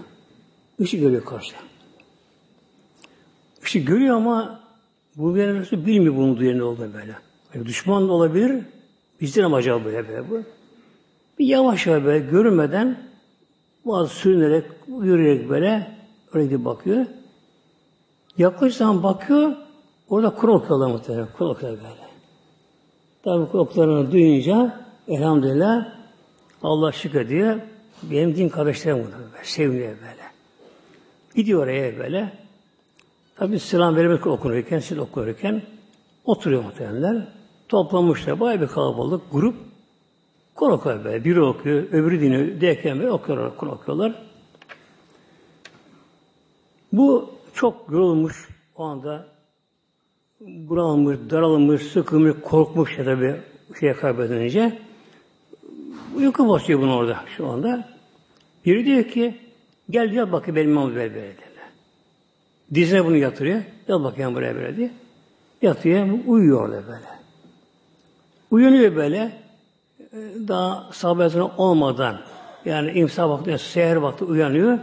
[0.79, 1.63] Işık görüyor karşıdan.
[3.65, 4.61] Işık görüyor ama
[5.17, 7.17] bu bir yerine bilmiyor bunun yerinde olduğunu böyle.
[7.55, 8.65] Yani düşman da olabilir,
[9.21, 10.43] bizden ama acaba böyle, böyle bu.
[11.39, 12.99] Bir yavaş yavaş böyle görünmeden
[13.85, 15.97] bazı sürünerek, yürüyerek böyle
[16.33, 17.07] öyle bakıyor.
[18.39, 19.53] Yaklaşık zaman bakıyor,
[20.09, 21.29] orada Kur'an okuyorlar muhtemelen.
[21.39, 22.04] Kur'an okuyorlar böyle.
[23.25, 25.87] Tabi oklarını duyunca elhamdülillah
[26.63, 27.61] Allah şükür diyor.
[28.03, 29.45] Benim din kardeşlerim burada böyle.
[29.45, 30.23] Seviniyor böyle.
[31.35, 32.33] Gidiyor oraya böyle.
[33.37, 35.63] Tabi selam vermek okunurken, sil okunurken
[36.25, 37.29] oturuyor muhtemelenler.
[37.69, 38.41] Toplanmışlar.
[38.41, 39.57] Bayağı bir kalabalık grup.
[40.55, 41.25] Kur'an okuyor böyle.
[41.25, 44.23] Biri okuyor, öbürü dini derken böyle okuyorlar, Kur'an okuyorlar.
[46.93, 49.34] Bu çok yorulmuş o anda
[50.47, 53.35] bunalmış, daralmış, sıkılmış, korkmuş ya da bir
[53.81, 54.79] şeye kaybedince
[56.17, 57.89] uyku basıyor bunu orada şu anda.
[58.67, 59.35] Biri diyor ki
[59.91, 61.35] gel diyor bakayım benim imamı böyle böyle.
[62.75, 63.63] Dizine bunu yatırıyor.
[63.87, 64.91] Gel bakayım buraya böyle diye.
[65.63, 67.07] Yatıyor, uyuyor orada böyle.
[68.51, 69.33] Uyanıyor böyle.
[70.49, 72.21] Daha sabah olmadan
[72.65, 74.79] yani imsa vakti, seher vakti uyanıyor.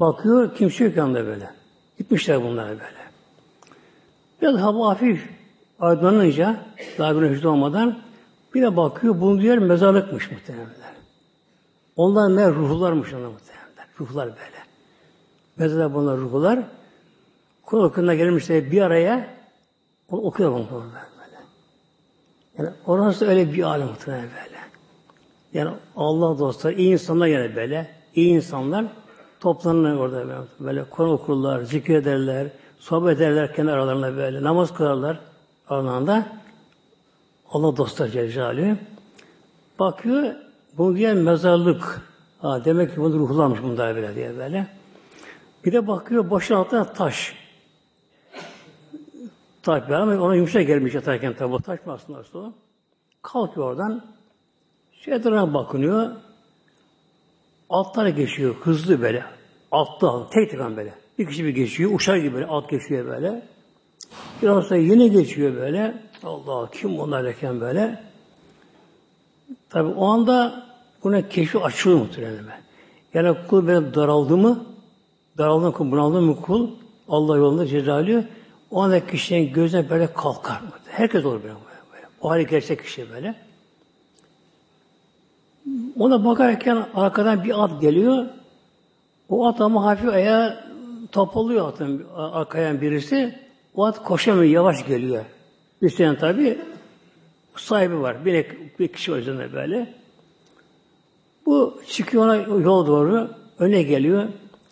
[0.00, 1.50] Bakıyor, kimse yok yanında böyle.
[1.98, 2.99] Gitmişler bunlar böyle.
[4.42, 5.28] Biraz hava hafif
[5.80, 6.60] aydınlanınca,
[6.98, 7.98] daha güneş olmadan
[8.54, 10.70] bir de bakıyor, bunun diğer mezarlıkmış muhtemelen.
[11.96, 13.60] Onlar ne ruhlarmış onlar muhtemelen.
[14.00, 14.60] Ruhlar böyle.
[15.56, 16.60] Mezarlar bunlar ruhlar.
[17.62, 19.26] Kur'an okuluna gelmişler bir araya
[20.08, 21.38] onu okuyor bunlar böyle.
[22.58, 24.58] Yani orası öyle bir alem muhtemelen böyle.
[25.52, 27.90] Yani Allah dostları, iyi insanlar yani böyle.
[28.14, 28.86] iyi insanlar
[29.40, 32.48] Toplanırlar orada böyle, böyle Kur'an okurlar, zikir ederler,
[32.80, 35.20] sohbet ederler kendi aralarında böyle, namaz kılarlar
[35.68, 36.26] aralarında.
[37.50, 38.76] Allah dostlar Celle
[39.78, 40.34] Bakıyor,
[40.78, 42.02] bu diye mezarlık.
[42.42, 44.66] Ha, demek ki bunu ruhlanmış bunlar böyle diye böyle.
[45.64, 47.34] Bir de bakıyor başın altına taş.
[49.62, 52.52] Taş böyle ama ona yumuşak gelmiş yatarken tabi taş mı aslında o?
[53.22, 54.04] Kalkıyor oradan.
[54.92, 56.10] Şey etrafına bakınıyor.
[57.70, 59.24] Altlar geçiyor hızlı böyle.
[59.70, 60.94] Altta, tek tek böyle.
[61.20, 63.42] Bir kişi bir geçiyor, uçar gibi böyle, alt geçiyor böyle.
[64.42, 65.94] Biraz sonra yine geçiyor böyle.
[66.22, 68.02] Allah kim onlar derken böyle.
[69.70, 70.66] Tabi o anda
[71.04, 72.44] buna keşfi açılıyor muhtemelen.
[73.14, 74.64] Yani kul böyle daraldı mı,
[75.38, 76.70] daraldı mı, bunaldı mı kul,
[77.08, 78.24] Allah yolunda cezalıyor.
[78.70, 80.60] O anda kişinin gözüne böyle kalkar.
[80.88, 81.54] Herkes olur böyle.
[81.92, 82.06] böyle.
[82.20, 83.34] O hali gerçek kişi böyle.
[85.98, 88.26] Ona bakarken arkadan bir at geliyor.
[89.28, 90.69] O at ama hafif ayağa
[91.12, 93.38] topalıyor atın akayan birisi.
[93.74, 95.24] O at koşamıyor, yavaş geliyor.
[95.82, 96.58] Üstelik tabi
[97.56, 98.24] sahibi var.
[98.24, 98.46] Bir,
[98.78, 99.94] bir kişi yüzden böyle.
[101.46, 103.30] Bu çıkıyor ona yol doğru.
[103.58, 104.28] Öne geliyor.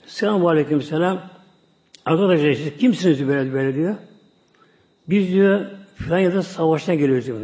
[0.06, 1.20] Selamun Aleyküm Selam.
[2.04, 3.94] Arkadaşlar siz kimsiniz böyle, böyle diyor.
[5.08, 7.38] Biz diyor filan ya da savaştan geliyoruz diyor.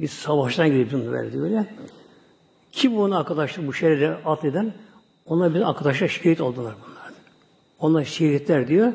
[0.00, 1.44] Biz savaştan geliyoruz böyle diyor.
[1.44, 1.66] Böyle.
[2.72, 4.72] Kim bunu arkadaşlar bu şehirde at eden?
[5.26, 6.95] Onlar bir arkadaşlar şehit oldular bunlar.
[7.78, 8.92] Onlar şehitler diyor.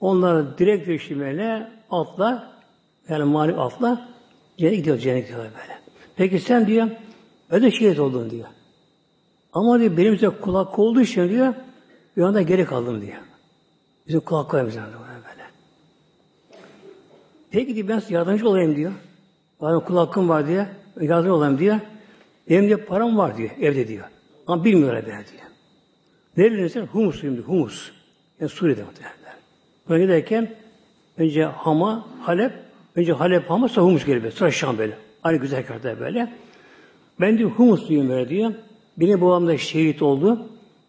[0.00, 2.52] Onlar direkt geçirmeyle atla
[3.08, 4.08] yani mali atla
[4.58, 5.78] cennete gidiyor cennete gidiyor böyle.
[6.16, 6.88] Peki sen diyor
[7.50, 8.48] öde şehit oldun diyor.
[9.52, 11.54] Ama diyor benim de kulak olduğu için diyor
[12.16, 13.18] bir anda geri kaldım diyor.
[14.08, 15.44] Bizim kulak koymuş böyle.
[17.50, 18.92] Peki diyor ben yardımcı olayım diyor.
[19.62, 20.66] Benim kul hakkım var diye
[21.00, 21.80] yardımcı olayım diyor.
[22.50, 24.04] Benim diyor param var diyor evde diyor.
[24.46, 25.42] Ama bilmiyorlar ben diyor.
[26.36, 26.86] Nerelisin?
[26.86, 27.48] Humusluyum diyor.
[27.48, 27.97] Humus.
[28.40, 29.14] Yani Suriye'de muhtemelen.
[29.88, 30.54] Böyle giderken
[31.18, 32.52] önce Hama, Halep,
[32.96, 34.32] önce Halep, Hama, sonra Humus geliyor.
[34.32, 34.98] Sonra Şam böyle.
[35.22, 36.32] Aynı güzel kartlar böyle.
[37.20, 38.52] Ben diyor Humusluyum böyle diyor.
[38.96, 40.46] Benim babam da şehit oldu.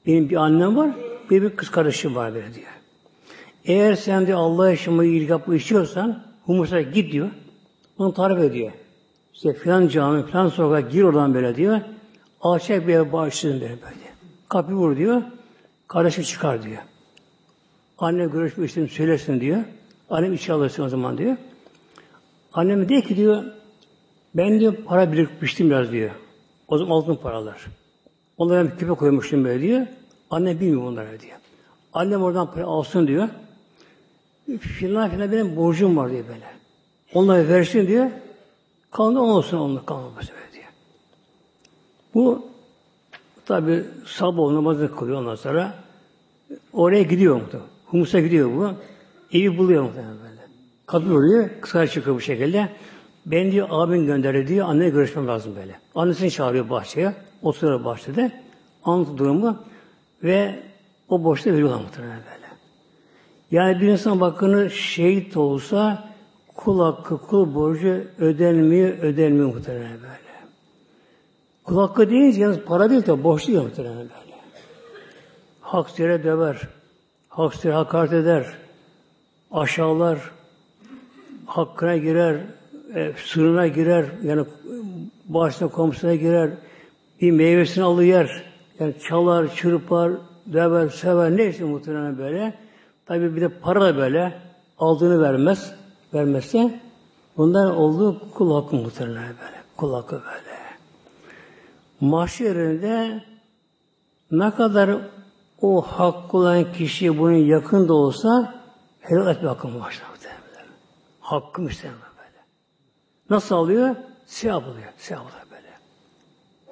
[0.08, 0.90] Benim bir annem var,
[1.30, 2.72] bir, bir kız kardeşim var böyle diyor.
[3.66, 7.30] Eğer sen de Allah yaşamayı ilgi yapmayı istiyorsan Humus'a git diyor.
[7.98, 8.72] Onu tarif ediyor.
[9.34, 11.82] İşte filan cami, filan sokağa gir oradan böyle diyor.
[12.42, 14.10] Alçak bir ev bağışladın böyle böyle.
[14.50, 15.22] Kapı vur diyor.
[15.88, 16.82] Kardeşi çıkar diyor.
[18.00, 19.64] Anne görüşmek istedim söylesin diyor.
[20.10, 21.38] Annem içi alırsın o zaman diyor.
[22.54, 23.44] Annem diyor ki diyor
[24.36, 26.12] ben diyor para birikmiştim biraz diyor.
[26.68, 27.66] O zaman altın paralar.
[28.38, 29.88] Onları ben küpe koymuştum böyle diyor.
[30.30, 31.38] Annem bilmiyor onları diyor.
[31.94, 33.30] Annem oradan para alsın diyor.
[34.60, 36.46] Filan filan benim borcum var diyor böyle.
[37.14, 38.10] Onları versin diyor.
[38.92, 40.72] Kanlı olsun onlar kalmaması böyle diyor.
[42.14, 42.46] Bu
[43.46, 45.74] tabi sabah namazını kılıyor ondan sonra
[46.74, 47.79] oraya gidiyor muhtemelen.
[47.92, 48.74] Humus'a gidiyor bu.
[49.38, 50.42] Evi buluyor muhtemelen böyle.
[50.86, 52.70] Kadın oluyor, kısa çıkıyor bu şekilde.
[53.26, 55.80] Ben diyor abin gönderdi diyor, anneye görüşmem lazım böyle.
[55.96, 58.32] Annesini çağırıyor bahçeye, oturuyor bahçede.
[58.84, 59.58] Anlatı durumu
[60.24, 60.60] ve
[61.10, 62.50] o boşta veriyorlar muhtemelen böyle.
[63.52, 66.10] Yani bir insan bakını şehit olsa
[66.56, 70.30] kul hakkı, kul borcu ödenmiyor, ödenmiyor muhtemelen böyle.
[71.64, 74.40] Kul hakkı deyince yalnız para değil de borç değil muhtemelen böyle.
[75.62, 76.68] Hak yere döver,
[77.40, 78.46] hak yere hakaret eder,
[79.52, 80.20] aşağılar,
[81.46, 82.38] hakkına girer,
[82.96, 84.46] e, sırrına girer, yani
[85.26, 86.50] başına komşuna girer,
[87.22, 88.04] bir meyvesini alır
[88.80, 90.12] yani çalar, çırpar,
[90.54, 92.54] döver, sever, neyse muhtemelen böyle.
[93.06, 94.42] Tabi bir de para da böyle
[94.78, 95.74] aldığını vermez,
[96.14, 96.80] vermezse
[97.38, 99.58] bundan olduğu kul hakkı muhtemelen böyle.
[99.78, 100.60] Kul hakkı böyle.
[102.02, 103.24] Mahşerinde
[104.32, 104.90] ne kadar
[105.62, 108.62] o hak olan kişi bunun yakında olsa
[109.00, 110.72] helal etme hakkı mahşer muhtemelen.
[111.20, 112.46] Hakkım istemem böyle.
[113.30, 113.96] Nasıl alıyor?
[114.26, 114.94] Sevap alıyor.
[114.98, 115.68] Sevap alıyor böyle.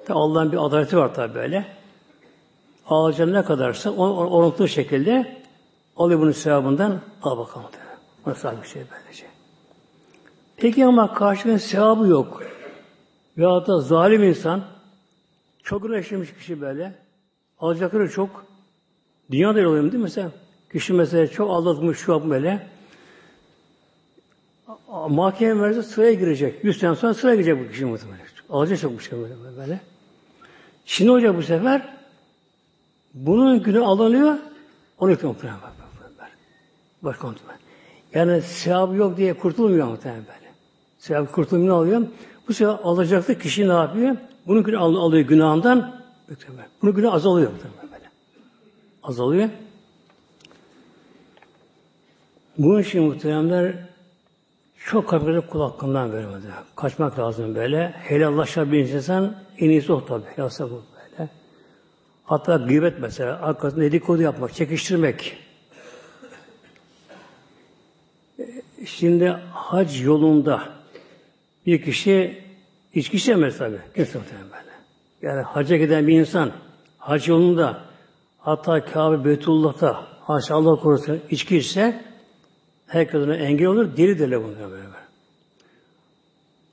[0.06, 1.66] Tabi Allah'ın bir adaleti var tabi böyle.
[2.86, 5.42] Alacağın ne kadarsa orantılı şekilde
[5.96, 7.66] alıyor bunun sevabından al bakalım.
[8.26, 9.26] Nasıl bir şey böylece.
[10.56, 12.42] Peki ama karşılığında sevabı yok.
[13.38, 14.64] Veyahut da zalim insan
[15.62, 16.94] çok günah işlemiş kişi böyle.
[17.60, 18.47] Alacakları çok.
[19.30, 20.30] Dünyada öyle oluyor değil mi mesela?
[20.72, 22.66] Kişi mesela çok aldatmış şu an böyle.
[25.08, 26.64] Mahkeme verse sıraya girecek.
[26.64, 28.18] Yüz sene sonra sıraya girecek bu kişi muhtemelen.
[28.98, 29.34] Bir şey böyle.
[29.58, 29.80] böyle.
[30.84, 31.94] Şimdi hoca bu sefer
[33.14, 34.38] bunun günü alınıyor,
[34.98, 35.58] onu yıkıyor muhtemelen.
[37.02, 37.60] Başka muhtemelen.
[38.14, 40.52] Yani sevabı yok diye kurtulmuyor muhtemelen böyle.
[40.98, 42.06] Sevabı kurtulmuyor ne?
[42.48, 44.16] Bu sefer alacaktı kişi ne yapıyor?
[44.46, 46.02] Bunun günü al, alıyor günahından.
[46.82, 47.97] Bunun günü azalıyor muhtemelen.
[49.02, 49.48] Azalıyor.
[52.58, 53.74] Bunun için muhteremler
[54.84, 56.46] çok kapıda kul hakkından vermedi.
[56.76, 57.88] Kaçmak lazım böyle.
[57.88, 60.24] Helallaşar bir insan en iyisi o tabi.
[60.36, 61.30] Yasa bu böyle.
[62.24, 63.42] Hatta gıybet mesela.
[63.42, 65.36] Arkasında dedikodu yapmak, çekiştirmek.
[68.84, 70.62] Şimdi hac yolunda
[71.66, 72.44] bir kişi
[72.94, 73.76] içki içemez tabi.
[73.94, 74.72] Kimse böyle.
[75.22, 76.52] Yani hacca giden bir insan
[76.98, 77.87] hac yolunda
[78.48, 82.04] hatta Kabe Beytullah'ta haşa Allah korusun içki içse
[82.86, 84.88] herkes ona engel olur, deli deli bunlar böyle.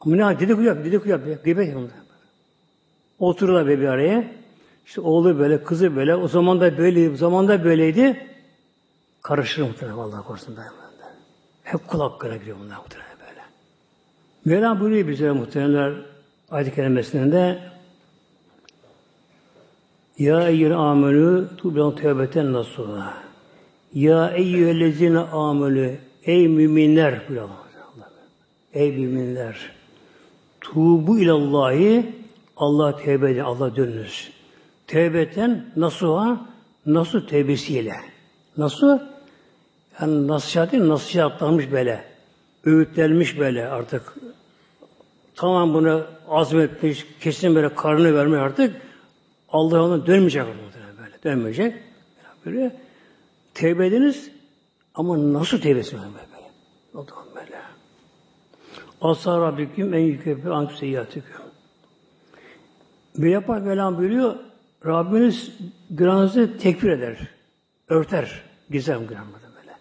[0.02, 1.82] Ama ne dedikodu yap, dedikodu yap, gıybet yap.
[3.20, 4.32] Otururlar bir araya.
[4.86, 8.28] İşte oğlu böyle, kızı böyle, o zaman da böyleydi, o zaman da böyleydi.
[9.22, 10.86] Karışır muhtemelen Allah korusun daima.
[11.64, 13.42] Hep kul hakkına giriyor bunlar muhtemelen böyle.
[14.46, 16.06] Mevlam buyuruyor bize muhtemelenler
[16.52, 17.60] ayet-i kerimesinde
[20.18, 23.14] Ya eyyül amelü tubilan tevbeten nasuha.
[23.94, 27.22] Ya eyyühellezine amelü ey müminler.
[28.74, 29.76] Ey müminler
[30.66, 32.16] tubu ilallahi
[32.58, 34.32] Allah tevbe edin, Allah dönünüz.
[34.88, 36.46] Tevbeten nasuha
[36.86, 37.96] nasıl tevbesiyle.
[38.58, 39.00] Nasıl?
[40.02, 42.04] Yani nasihat değil, nasihatlanmış böyle.
[42.66, 44.14] Öğütlenmiş böyle artık.
[45.36, 48.85] Tamam bunu azmetmiş, kesin böyle karnını vermiyor artık.
[49.50, 51.24] Allah ona dönmeyecek böyle.
[51.24, 51.84] Dönmeyecek.
[52.46, 52.76] Böyle
[53.54, 54.32] tevbe ediniz
[54.96, 56.52] ama nasıl tevbesi böyle böyle.
[56.94, 57.62] O da böyle.
[59.02, 61.42] Asa Rabbiküm en yükebi antü seyyatüküm.
[63.18, 64.36] Bir yapar Mevlam buyuruyor,
[64.86, 65.52] Rabbiniz
[65.90, 67.28] günahınızı tekfir eder,
[67.90, 69.76] örter, gizem günahını böyle.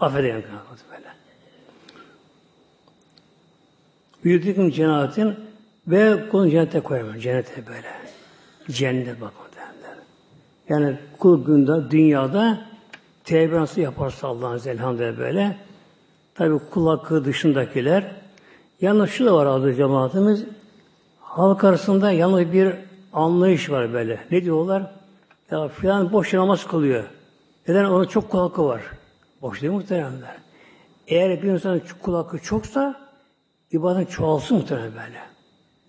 [0.00, 1.08] Affeder günahını böyle.
[4.24, 5.34] Büyüdüküm cennetin
[5.86, 8.01] ve konu cennete koyamıyor, cennete böyle.
[8.72, 9.96] Cennet bakın derler.
[10.68, 12.58] Yani kul günde, dünyada
[13.24, 15.56] tevbe nasıl yaparsa Allah'ın elhamdülillah böyle.
[16.34, 18.04] Tabi kul hakkı dışındakiler.
[18.80, 20.44] Yalnız şu da var adı cemaatimiz.
[21.20, 22.74] Halk arasında yalnız bir
[23.12, 24.20] anlayış var böyle.
[24.30, 24.92] Ne diyorlar?
[25.50, 27.04] Ya filan boş namaz kılıyor.
[27.68, 27.84] Neden?
[27.84, 28.82] Onun çok kul hakkı var.
[29.42, 30.36] Boş değil muhteremler.
[31.06, 33.08] Eğer bir insanın kul hakkı çoksa
[33.70, 35.31] ibadet çoğalsın muhtemelen böyle.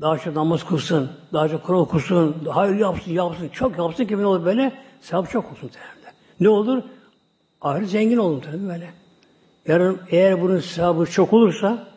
[0.01, 4.25] Daha çok namaz kılsın, daha çok Kur'an okusun, hayır yapsın, yapsın, çok yapsın ki ne
[4.25, 4.73] olur böyle?
[5.01, 6.13] Sevap çok olsun muhtemelen.
[6.39, 6.84] Ne olur?
[7.62, 8.93] Ahiret zengin olur muhtemelen böyle.
[9.67, 11.88] Yarın eğer bunun sevabı çok olursa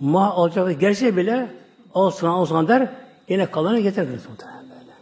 [0.00, 1.50] ma alacak gelse bile
[1.94, 2.88] alsın alsın der
[3.28, 4.92] yine kalanı getirir muhtemelen böyle.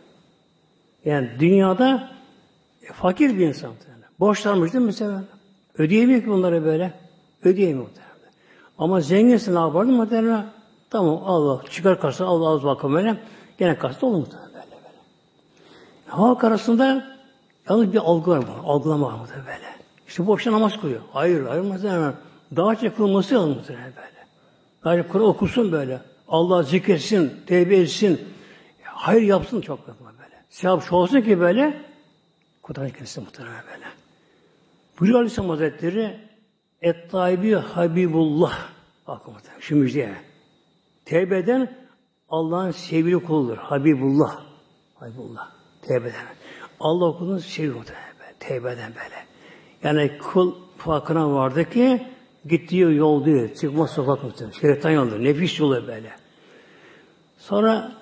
[1.04, 2.10] Yani dünyada
[2.82, 4.08] e, fakir bir insan muhtemelen.
[4.20, 5.24] Borçlanmış değil mi mesela?
[5.78, 6.92] Ödeyemiyor ki bunları böyle.
[7.42, 8.14] Ödeyemiyor muhtemelen.
[8.78, 10.46] Ama zenginsin ne yapardın muhtemelen?
[10.94, 13.16] Tamam Allah çıkar karşısına Allah az bakım böyle.
[13.58, 14.96] Gene karşısında olur muhtemelen böyle böyle.
[16.06, 17.16] Halk arasında
[17.68, 18.70] yalnız bir algı var bu.
[18.70, 19.76] Algılama var muhtemelen böyle.
[20.08, 21.00] İşte boşta namaz kılıyor.
[21.12, 22.14] Hayır, hayır muhtemelen.
[22.56, 24.26] Daha çok kılması lazım muhtemelen böyle.
[24.84, 26.00] Daha çok Kur'an okusun böyle.
[26.28, 28.20] Allah zikretsin, tevbe etsin.
[28.82, 30.42] Hayır yapsın çok böyle.
[30.50, 31.80] Sevap şu olsun ki böyle
[32.62, 33.86] Kur'an kendisi muhtemelen böyle.
[35.00, 36.20] Buyuruyor Aleyhisselam Hazretleri
[36.82, 38.58] Et-Taibi Habibullah
[39.06, 40.33] Bakın muhtemelen şu müjdeye.
[41.04, 41.76] Tevbe eden
[42.28, 43.56] Allah'ın sevgili kuludur.
[43.56, 44.40] Habibullah.
[44.94, 45.50] Habibullah.
[45.82, 46.26] Tevbe eden.
[46.80, 48.34] Allah kulunun sevgili böyle.
[48.40, 49.26] Tevbe eden böyle.
[49.82, 52.06] Yani kul farkına vardı ki
[52.46, 53.54] gittiği yol değil.
[53.54, 54.58] Çıkmaz sokak muhtemelen.
[54.60, 55.24] Şeytan yoldur.
[55.24, 56.10] Nefis yolu böyle.
[57.38, 57.92] Sonra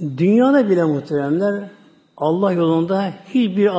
[0.00, 1.70] dünyada bile muhteremler
[2.16, 3.70] Allah yolunda hiçbir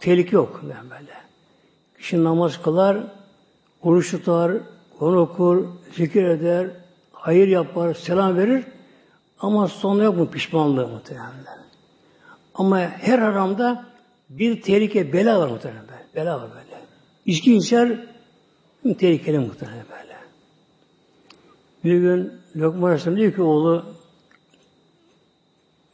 [0.00, 0.60] tehlike yok.
[0.64, 1.16] Böyle.
[1.98, 2.98] Kişi namaz kılar,
[3.82, 4.52] oruç tutar,
[4.98, 6.70] Kur'an okur, zikir eder,
[7.26, 8.64] hayır yapar, selam verir
[9.38, 11.58] ama sonra yok mu pişmanlığı muhteremler.
[12.54, 13.86] Ama her haramda
[14.28, 15.98] bir tehlike, bela var muhteremler.
[16.14, 16.82] Bela var böyle.
[17.26, 18.06] İçki içer,
[18.98, 20.16] tehlikeli muhtemelen böyle.
[21.84, 23.84] Bir gün Lokman Aleyhisselam diyor ki oğlu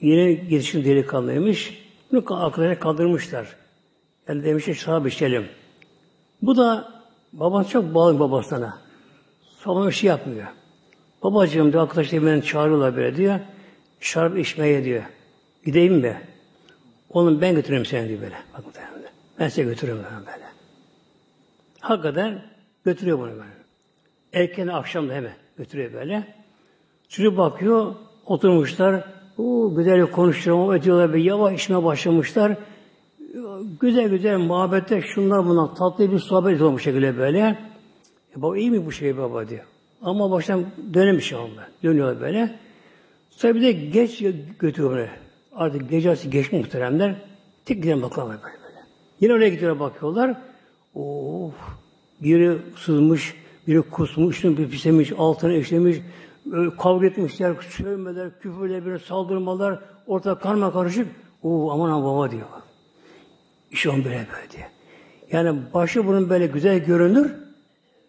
[0.00, 1.82] yeni gelişkin delikanlıymış.
[2.12, 3.56] Bunu aklına kaldırmışlar.
[4.28, 5.48] Yani demişler şarap içelim.
[6.42, 6.92] Bu da
[7.32, 8.78] babası çok bağlı babasına.
[9.58, 10.46] Sonra bir şey yapmıyor.
[11.22, 13.40] Babacığım diyor arkadaşlar beni çağırıyorlar böyle diyor.
[14.00, 15.02] Şarap içmeye diyor.
[15.64, 16.20] Gideyim mi?
[17.10, 18.36] Oğlum ben götüreyim seni diyor böyle.
[18.54, 18.64] Bak
[19.38, 20.46] ben size götürürüm böyle.
[21.80, 22.42] Hakikaten
[22.84, 23.62] götürüyor bunu böyle.
[24.32, 26.34] Erken akşam da hemen götürüyor böyle.
[27.08, 27.94] Çocuk bakıyor,
[28.26, 29.04] oturmuşlar.
[29.38, 32.56] O güzel konuşuyorlar, ediyorlar, bir yavaş içmeye başlamışlar.
[33.80, 37.58] Güzel güzel muhabbette şunlar bunlar tatlı bir sohbet ediyor bu şekilde böyle.
[38.36, 39.64] E, baba iyi mi bu şey baba diyor.
[40.02, 41.68] Ama baştan dönemiş onlar.
[41.82, 42.58] Dönüyorlar böyle.
[43.30, 44.24] Sonra bir de geç
[44.58, 45.10] götürüyor böyle.
[45.54, 47.14] Artık gecesi geç muhteremler.
[47.64, 48.86] Tek giden bakıyorlar böyle böyle.
[49.20, 50.36] Yine oraya gidiyorlar bakıyorlar.
[50.94, 51.54] Of!
[52.20, 53.34] Biri sızmış,
[53.66, 55.96] biri kusmuş, bir pisemiş, altına işlemiş,
[56.78, 61.08] kavga etmişler, sövmeler, küfürler, bir saldırmalar, ortada karma karışık.
[61.42, 62.46] Oo aman aman baba diyor.
[63.70, 64.68] İşte on böyle böyle diye.
[65.32, 67.32] Yani başı bunun böyle güzel görünür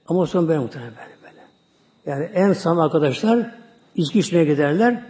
[0.07, 1.12] ama son böyle muhtemelen böyle.
[2.05, 3.51] Yani en sam arkadaşlar
[3.95, 5.03] içki içmeye giderler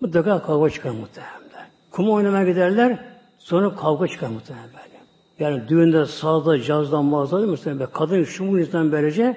[0.00, 1.42] mutlaka kavga çıkar muhtemelen.
[1.90, 2.98] Kum oynamaya giderler
[3.38, 5.02] sonra kavga çıkar muhtemelen böyle.
[5.38, 7.86] Yani düğünde, sağda, cazdan, mağazada değil mi?
[7.92, 9.36] Kadın şu insan böylece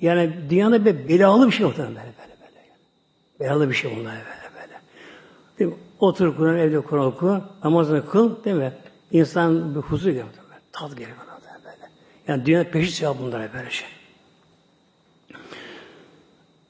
[0.00, 3.50] yani dünyada bir belalı bir şey muhtemelen böyle böyle böyle.
[3.50, 4.80] Belalı bir şey bunlar böyle böyle.
[5.58, 5.76] Değil mi?
[6.00, 8.72] Otur Kur'an, evde Kur'an oku, namazını kıl, değil mi?
[9.12, 10.26] İnsan bir huzur geliyor.
[10.72, 11.16] Tat geliyor
[11.64, 11.90] böyle.
[12.28, 13.88] Yani dünya peşi sevap bunlara böyle şey.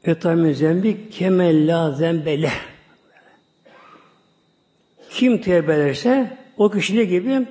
[0.05, 2.53] Etamin zembi kemel la zembele.
[5.11, 7.46] Kim tevbe ederse o kişi ne gibi?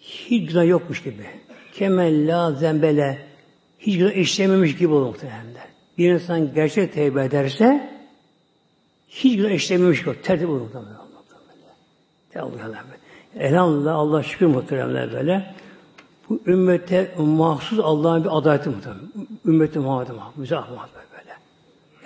[0.00, 1.26] Hiç günah yokmuş gibi.
[1.74, 3.18] Kemella zembele
[3.78, 5.44] hiç günah işlememiş gibi olur muhtemelen.
[5.98, 7.90] Bir insan gerçek tevbe ederse
[9.08, 11.00] hiç günah işlememiş gibi tertip olur muhtemelen.
[13.38, 15.54] Elhamdülillah Allah şükür muhteremler böyle.
[16.28, 19.08] Bu ümmete mahsus Allah'ın bir adaleti muhtemelen.
[19.46, 20.42] Ümmeti Muhammed'e mahsus.
[20.42, 21.09] Bize Muhammed.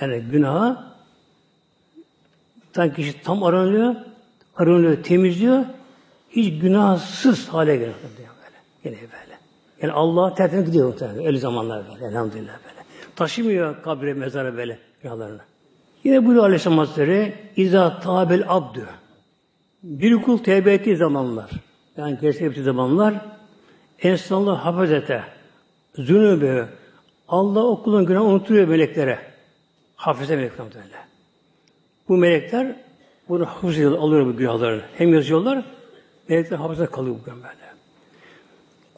[0.01, 0.79] Yani günahı
[2.73, 3.95] tam kişi tam aranıyor,
[4.57, 5.65] aranıyor, temizliyor.
[6.31, 8.57] Hiç günahsız hale geliyor böyle.
[8.85, 9.39] Yine böyle.
[9.83, 11.27] Yani Allah tertemiz gidiyor muhtemelen.
[11.27, 12.07] Öyle zamanlar böyle.
[12.07, 12.85] Elhamdülillah böyle.
[13.17, 15.41] Taşımıyor kabre, mezara böyle günahlarını.
[16.05, 18.89] Yine buyuruyor Aleyhisselam Hazretleri İza tabel abdü
[19.85, 21.51] bir kul tevbe ettiği zamanlar,
[21.97, 23.15] yani gerçek ettiği zamanlar,
[23.99, 25.23] ensallahu hafazete,
[25.95, 26.69] zünübü,
[27.29, 29.34] Allah o kulun günahı unutuyor meleklere.
[29.97, 30.97] Hafize melekler böyle.
[32.09, 32.77] Bu melekler
[33.29, 34.83] bunu hafız alıyor bu günahlarını.
[34.99, 35.65] Hem yazıyorlar,
[36.29, 37.75] melekler hafıza kalıyor bu böyle.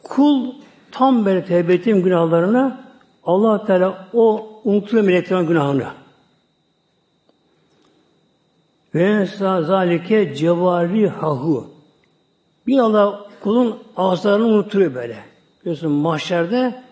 [0.03, 0.53] Kul
[0.91, 2.87] tam böyle tevbe ettiğim günahlarına
[3.23, 5.87] allah Teala o unutuyor meleklerin günahını.
[8.95, 11.67] Ve zalike cevari hahu.
[12.67, 15.17] Bir Allah kulun ağızlarını unutuyor böyle.
[15.61, 16.83] Biliyorsun mahşerde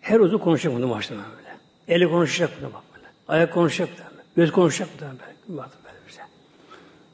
[0.00, 1.56] her uzun konuşacak bunu mahşerde böyle.
[1.88, 2.87] Eli konuşacak bunu bak.
[3.28, 4.22] Ayak konuşacak böyle.
[4.36, 5.12] Göz konuşacak böyle.
[5.48, 5.68] böyle.
[5.84, 6.22] Böyle bize.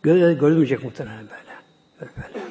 [0.03, 1.55] Göz görülmeyecek muhtemelen böyle.
[2.01, 2.45] Böyle böyle.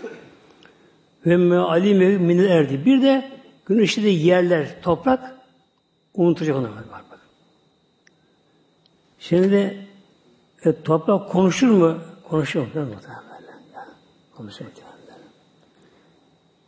[1.26, 2.86] Ve me'alime minil erdi.
[2.86, 3.32] Bir de
[3.66, 5.36] gün işlediği yerler, toprak
[6.14, 6.70] unutacak onu.
[6.70, 7.20] Bak, bak.
[9.20, 9.88] Şimdi
[10.66, 11.98] e, toprak konuşur mu?
[12.30, 12.72] Konuşuyor mu?
[14.36, 14.78] Konuşuyor mu?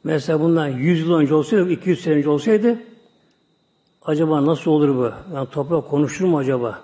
[0.04, 2.80] Mesela bundan 100 yıl önce olsaydı, 200 sene önce olsaydı
[4.06, 5.12] acaba nasıl olur bu?
[5.36, 6.82] Yani toprak konuşur mu acaba?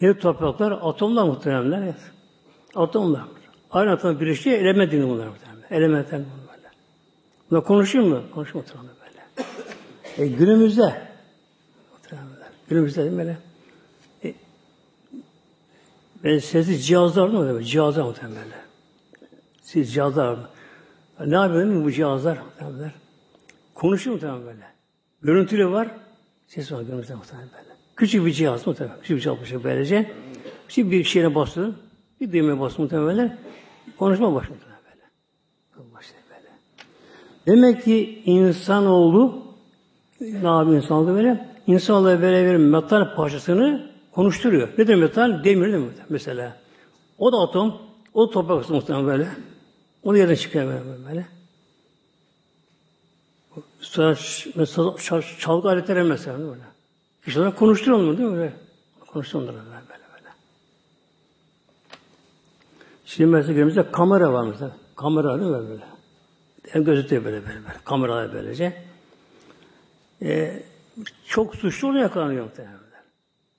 [0.00, 0.72] Ne topraklar?
[0.82, 1.82] Atomlar muhteremler.
[1.82, 2.00] Evet.
[2.74, 3.22] Atomlar.
[3.70, 5.70] Aynı atom birleşiyor, element deniyor bunlar muhteremler.
[5.70, 6.50] Elementler bunlar.
[7.50, 8.22] Bunlar konuşur mu?
[8.34, 10.24] Konuşur muhteremler böyle.
[10.24, 11.02] E, günümüzde
[11.92, 12.48] muhteremler.
[12.68, 13.38] Günümüzde değil mi böyle?
[16.24, 17.66] Ben sessiz cihazlar mı demek?
[17.66, 18.44] Cihazlar muhtemelen.
[19.62, 20.48] Siz cihazlar mı?
[21.26, 22.92] Ne yapıyor bu cihazlar muhtemelen?
[23.74, 24.69] Konuşuyor muhtemelen böyle.
[25.22, 25.88] Görüntülü var,
[26.46, 27.68] ses var görüntülü muhtemelen böyle.
[27.96, 28.96] Küçük bir cihaz muhtemelen.
[29.00, 30.12] Küçük bir cihaz şey böylece.
[30.68, 31.76] Şimdi bir şeyine bastırın,
[32.20, 33.38] bir düğmeye bastırın muhtemelen.
[33.98, 35.92] Konuşma başlıyor böyle.
[35.92, 36.48] Başlıyor böyle.
[37.46, 39.42] Demek ki insanoğlu
[40.20, 41.48] ne yapıyor insanoğlu böyle?
[41.66, 44.68] İnsanoğlu böyle bir metal parçasını konuşturuyor.
[44.78, 45.44] Ne demek metal?
[45.44, 45.92] Demir değil mi?
[46.08, 46.56] Mesela.
[47.18, 47.74] O da atom,
[48.14, 49.28] o da toprak muhtemelen böyle.
[50.02, 51.06] Onu yerden çıkıyor böyle.
[51.08, 51.39] böyle.
[53.80, 54.16] Sonra
[54.54, 56.62] mesela çalgı aletleri mesela böyle.
[57.24, 58.36] Kişiler konuşturuyor onu değil mi?
[58.36, 58.52] Böyle.
[59.06, 60.28] Konuşturuyor onları böyle, böyle böyle.
[63.04, 64.70] Şimdi mesela günümüzde kamera var mesela.
[64.96, 65.84] Kamera değil mi böyle?
[66.68, 67.78] Hem gözüküyor böyle böyle böyle.
[67.84, 68.84] Kameralar böylece.
[70.22, 70.62] Ee,
[71.26, 72.80] çok suçlu oluyor yakalanıyor muhtemelen.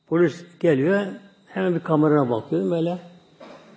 [0.07, 1.05] Polis geliyor,
[1.47, 2.97] hemen bir kameraya bakıyor böyle.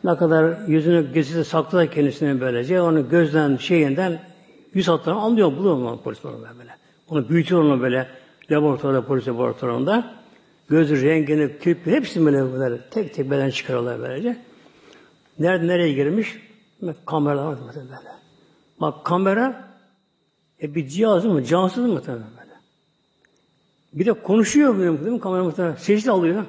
[0.05, 4.34] Ne kadar yüzünü gözüyle sakladı kendisine böylece, onu gözden, şeyinden
[4.75, 6.77] yüz hatlarını anlıyor, buluyor mu polis onu böyle.
[7.09, 8.09] Onu büyütüyor onu böyle
[8.51, 10.15] laboratuvarda, polis laboratuvarında.
[10.69, 14.43] Gözü, rengini, kirpi, hepsini böyle, böyle tek tek beden çıkarıyorlar böylece.
[15.39, 16.39] Nerede, nereye girmiş?
[17.07, 17.89] Kameralar var böyle.
[18.81, 19.69] Bak kamera
[20.63, 21.45] e, bir cihaz mı?
[21.45, 22.55] Cansız mı tabii böyle.
[23.93, 25.21] Bir de konuşuyor böyle değil mi?
[25.21, 25.77] Kamera muhtemelen.
[25.77, 26.45] Secde alıyor.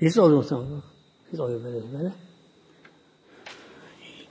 [0.00, 0.82] Secde alıyor muhtemelen.
[1.30, 2.12] Secde alıyor böyle böyle.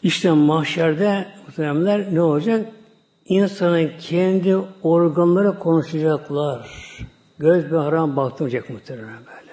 [0.03, 2.65] İşte mahşerde muhtemelenler ne olacak?
[3.25, 6.69] İnsanın kendi organları konuşacaklar.
[7.39, 9.51] Göz bir haram baktırmayacak muhtemelen böyle.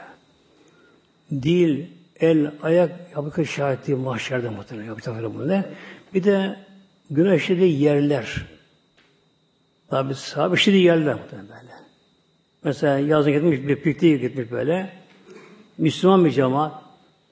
[1.42, 1.86] Dil,
[2.20, 5.62] el, ayak yapıkı şahitliği mahşerde muhtemelen yapacaklar bunu.
[6.14, 6.56] Bir de
[7.10, 8.46] güneşli yerler.
[9.90, 11.72] Tabi sabişli yerler muhtemelen böyle.
[12.64, 14.92] Mesela yazın gitmiş, bir pikniğe gitmiş böyle.
[15.78, 16.72] Müslüman bir cemaat.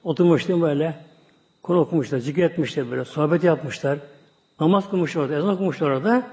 [0.03, 1.06] Oturmuştum böyle.
[1.67, 3.99] Konu okumuşlar, zikir etmişler böyle, sohbet yapmışlar.
[4.59, 6.27] Namaz kılmışlar orada, ezan okumuşlar orada.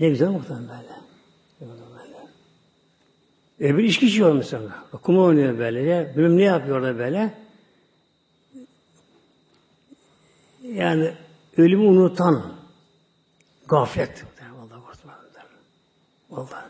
[0.00, 0.90] Ne güzel muhtemelen böyle.
[3.60, 4.62] E bir içki içiyor mesela.
[5.02, 6.12] Kuma oynuyor böyle.
[6.16, 7.34] Bilmem ne yapıyor orada böyle.
[10.62, 11.14] Yani
[11.56, 12.42] ölümü unutan
[13.68, 14.24] gaflet.
[14.58, 14.80] Vallahi
[16.30, 16.64] Vallahi.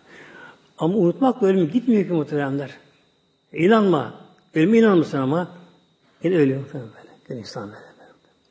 [0.79, 2.71] Ama unutmak ölüm gitmiyor ki muhteremler.
[3.53, 4.15] İnanma.
[4.55, 5.49] Ölüme inanmışsın ama
[6.23, 7.00] yine ölüyor muhterem
[7.35, 7.91] insan böyle.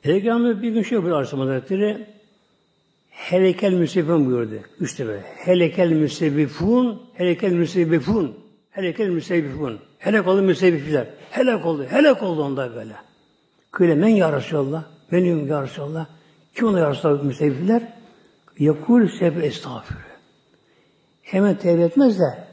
[0.02, 2.08] Peygamber bir gün şey yapıyor Aleyhisselam Hazretleri
[3.10, 4.56] helekel müsebifun buyurdu.
[4.80, 5.22] Üçte böyle.
[5.22, 8.38] Helekel müsebifun, helekel müsebifun,
[8.72, 9.80] helekel müsebifun.
[10.00, 11.08] Helak oldu müsebifler.
[11.32, 12.96] Helak oldu, helak oldu onda böyle.
[13.72, 14.84] Kıyla men ya Resulallah.
[15.12, 16.06] Benim ya Resulallah.
[16.56, 17.94] Kim ona ya Resulallah müstehbiler?
[18.60, 19.98] Yakul sebe estağfurü.
[21.22, 22.48] Hemen tevbe etmez de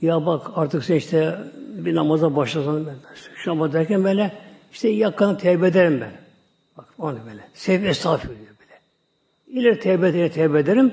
[0.00, 2.94] ya bak artık sen işte bir namaza başlasan ben.
[3.34, 4.32] Şu derken böyle
[4.72, 6.12] işte yakını tevbe ederim ben.
[6.76, 7.48] Bak onu böyle.
[7.54, 8.80] Sev estağfurü diyor böyle.
[9.46, 10.92] İleri tevbe ederim, tevbe ederim.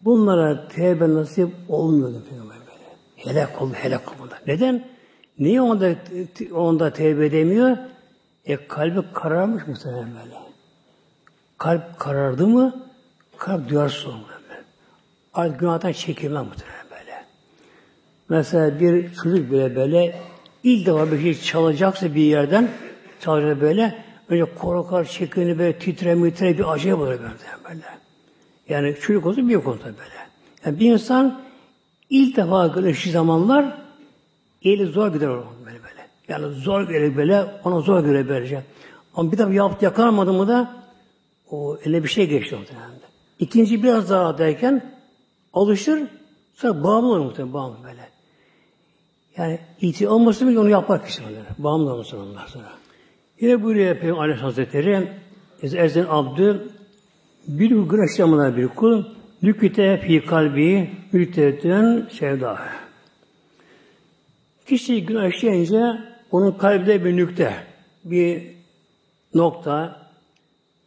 [0.00, 2.96] Bunlara tevbe nasip olmuyordu Peygamber böyle.
[3.16, 4.34] Helak oldu, helak oldu.
[4.46, 4.88] Neden?
[5.38, 5.94] Niye onda,
[6.54, 7.76] onda tevbe edemiyor?
[8.44, 10.34] E kalbi kararmış muhtemelen böyle.
[11.58, 12.86] Kalp karardı mı
[13.38, 14.34] kalp duyarsız olmuyor.
[15.34, 17.24] Artık günahdan çekilmez muhtemelen böyle.
[18.28, 20.20] Mesela bir çocuk bile böyle
[20.64, 22.68] ilk defa bir şey çalacaksa bir yerden
[23.20, 27.22] çalacak böyle önce korkar, çekinir, böyle titre mitre bir acayip olur böyle.
[27.68, 27.84] böyle.
[28.68, 30.14] Yani çocuk olsun bir konuda böyle.
[30.64, 31.40] Yani bir insan
[32.10, 33.82] ilk defa görüşü zamanlar
[34.62, 36.08] eli zor gider böyle böyle.
[36.28, 38.58] Yani zor gelir böyle, ona zor göre verecek.
[39.14, 40.84] Ama bir defa yaptı yakalamadı mı da
[41.50, 42.90] o eline bir şey geçti muhtemelen.
[43.38, 44.94] İkinci biraz daha derken
[45.52, 46.00] alışır,
[46.54, 48.13] sonra bağımlı olur muhtemelen, bağımlı böyle.
[49.36, 51.46] Yani iti olması bile onu yapar kişi onlara.
[51.58, 52.68] Bağımlı olmasın onlar sonra.
[53.40, 55.08] Yine buyuruyor Peygamber Aleyhisselam Hazretleri
[55.62, 56.68] Ezen Abdü
[57.48, 59.04] bir yamalar bir kul
[59.42, 62.58] nüküte fi kalbi müddetün sevda.
[64.66, 65.82] Kişi günah işleyince
[66.30, 67.54] onun kalbinde bir nükte,
[68.04, 68.42] bir
[69.34, 70.06] nokta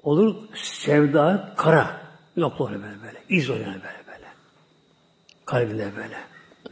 [0.04, 2.02] olur, sevda, kara
[2.38, 3.20] nokta olur böyle böyle.
[3.30, 4.28] İz oluyor böyle böyle.
[5.46, 6.18] Kalbinde böyle.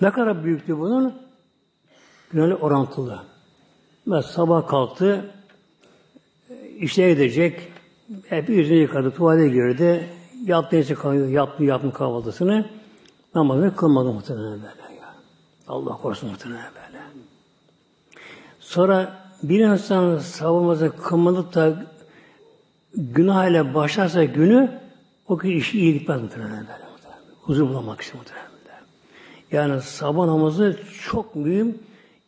[0.01, 1.24] Ne kadar büyüktü bunun?
[2.31, 3.19] Günahı orantılı.
[4.05, 5.25] Mesela sabah kalktı,
[6.79, 7.71] işe gidecek,
[8.29, 10.09] hep yüzünü yıkadı, tuvalete girdi,
[10.45, 10.95] yaptı neyse
[11.29, 12.65] yaptı, yaptı kahvaltısını,
[13.35, 14.95] namazını kılmadı muhtemelen böyle.
[15.01, 15.15] Ya.
[15.67, 17.03] Allah korusun muhtemelen böyle.
[18.59, 21.85] Sonra bir insan sabahımızı kılmadık da
[22.95, 24.79] günah ile başlarsa günü
[25.27, 26.85] o ki işi iyi gitmez muhtemelen böyle.
[27.41, 28.45] Huzur bulamak için muhtemelen.
[29.51, 30.79] Yani sabah namazı
[31.11, 31.79] çok mühim.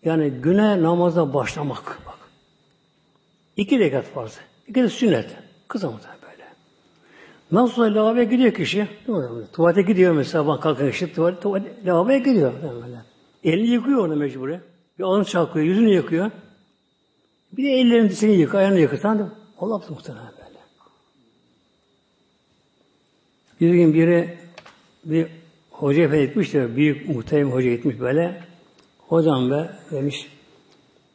[0.08, 1.99] Yani güne namaza başlamak.
[2.05, 2.18] Bak.
[3.58, 4.39] İki rekat farz.
[4.68, 5.38] İki de sünnet.
[5.68, 6.43] Kısa muhtemelen böyle.
[7.51, 8.88] Nasıl lavaboya gidiyor kişi?
[9.53, 12.53] Tuvalete gidiyor mesela sabah kalkan kişi tuvalet, tuvalet, lavaboya gidiyor.
[12.64, 12.97] Böyle.
[13.43, 14.60] Elini yıkıyor orada mecburi.
[14.99, 16.32] Bir alın çalkıyor, yüzünü yıkıyor.
[17.51, 19.30] Bir de ellerini seni yıkıyor, ayağını yıkırsan da
[19.60, 20.60] Allah muhtemelen böyle.
[23.62, 24.38] Bir gün biri
[25.05, 25.28] bir
[25.72, 28.46] hoca efendi gitmiş büyük muhterem hoca gitmiş böyle.
[29.08, 30.32] Hocam be demiş,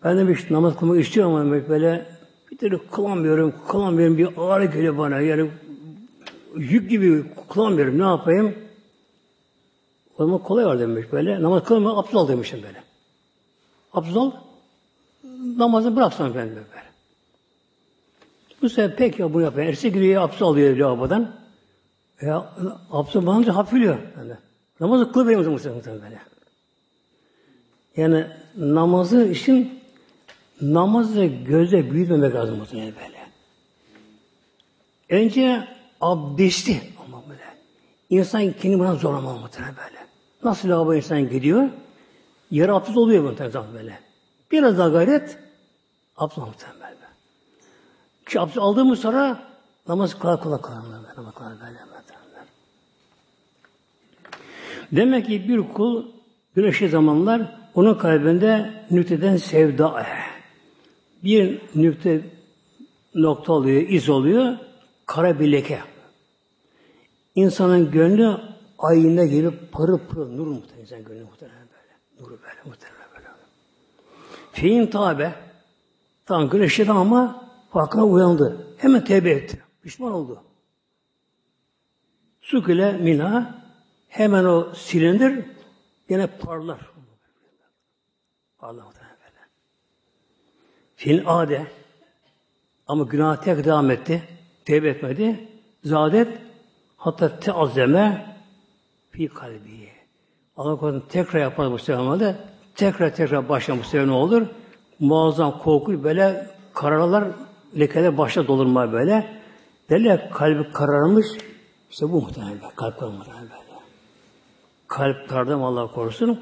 [0.05, 2.07] ben demiş namaz kılmak istiyorum ama demiş, böyle
[2.51, 5.21] bir türlü kılamıyorum, kılamıyorum bir ağrı geliyor bana.
[5.21, 5.51] Yani
[6.57, 8.55] yük gibi kılamıyorum, ne yapayım?
[10.19, 11.43] O zaman kolay var demiş böyle.
[11.43, 12.83] Namaz kılma, abdest al demişim böyle.
[13.93, 14.31] Abdest al,
[15.57, 16.63] namazı bıraksan ben böyle.
[18.63, 19.67] Bu sefer pek ya bunu yapıyor.
[19.67, 21.35] Erse giriyor, abdest alıyor lavabodan.
[22.23, 22.53] Ya
[22.91, 23.99] abdest alınca hafifliyor.
[24.19, 24.33] Yani.
[24.81, 26.32] Namazı kıl benim muhtemelen böyle.
[27.97, 28.27] Yani
[28.57, 29.81] namazı için
[30.61, 33.23] namazı göze büyütmemek lazım muhtemelen böyle.
[35.23, 35.69] Önce
[36.01, 37.45] abdesti ama böyle.
[38.11, 40.07] İnsan kendini buna zorlamalı muhtemelen böyle.
[40.45, 41.69] Nasıl lavabo insan gidiyor?
[42.51, 43.99] Yarı abdest oluyor muhtemelen böyle.
[44.53, 45.39] Biraz daha gayret
[46.17, 46.97] abdest muhtemelen böyle.
[48.27, 49.43] Ki abdest aldığımız sonra
[49.89, 50.79] namaz kolay kolay kılar.
[51.17, 51.79] Namaz kolay böyle.
[54.93, 56.05] Demek ki bir kul
[56.55, 60.07] güneşli zamanlar onun kalbinde nükteden sevda.
[61.25, 62.21] Bir nükte
[63.15, 64.57] nokta oluyor, iz oluyor,
[65.07, 65.81] kara bir leke.
[67.35, 68.37] İnsanın gönlü
[68.79, 72.21] ayında gibi pırıl pırıl nur muhtemelen insan gönlü muhtemelen böyle.
[72.21, 73.27] Nuru böyle muhtemelen böyle.
[74.53, 75.35] Fiin tabe
[76.27, 78.67] tam güneşli ama farkına uyandı.
[78.79, 79.63] Hemen tevbe etti.
[79.83, 80.43] Pişman oldu.
[82.41, 83.63] Sukile mina
[84.13, 85.45] Hemen o silindir
[86.09, 86.92] yine parlar.
[88.63, 89.41] Parlar böyle.
[90.97, 91.67] Fil ade
[92.87, 94.23] ama günah tek devam etti.
[94.65, 95.49] Tevbe etmedi.
[95.85, 96.39] Zadet
[96.97, 98.37] hatta teazzeme
[99.11, 99.89] fi kalbi.
[100.57, 101.99] Allah korusun tekrar yapar bu sefer
[102.75, 104.47] tekrar tekrar başlayan bu sefer ne olur?
[105.01, 107.25] Muazzam korku böyle kararlar
[107.79, 109.43] lekeler başta dolurma böyle.
[109.91, 111.27] Derler kalbi kararmış.
[111.91, 113.63] İşte bu muhtemelen kalp kararmış böyle
[114.89, 116.41] kalp kardım Allah korusun.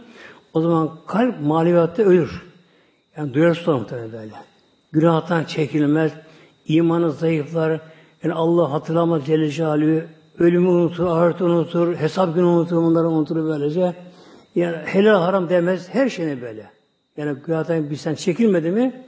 [0.54, 2.42] O zaman kalp maneviyatta ölür.
[3.16, 4.32] Yani duyarsız olur muhtemelen böyle.
[4.92, 6.12] Günahtan çekilmez,
[6.66, 7.80] imanı zayıflar,
[8.22, 10.02] yani Allah hatırlamaz Celle Celaluhu,
[10.38, 13.94] ölümü unutur, ahiret unutur, hesap günü unutur, bunları unutur böylece.
[14.54, 16.70] Yani helal haram demez, her şeyine böyle.
[17.16, 19.04] Yani günahtan bir sen çekilmedi mi,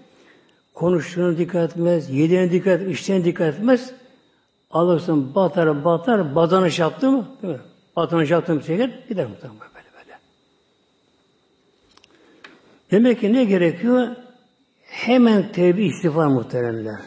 [0.74, 3.92] konuştuğuna dikkat etmez, yediğine dikkat etmez, içtiğine dikkat etmez.
[4.70, 7.28] Alırsın batar batar, bazanı yaptı mı?
[7.42, 7.60] Değil mi?
[7.96, 10.18] Batanı yaptı mı çeker, gider muhtemelen böyle böyle.
[12.92, 14.08] Demek ki ne gerekiyor?
[14.82, 17.00] Hemen tevbe istiğfar muhteremler.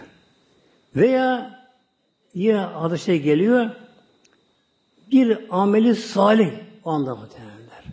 [0.96, 1.60] Veya
[2.34, 3.70] yine hadise geliyor,
[5.12, 6.52] bir ameli salih
[6.84, 7.84] o anda muhteremler.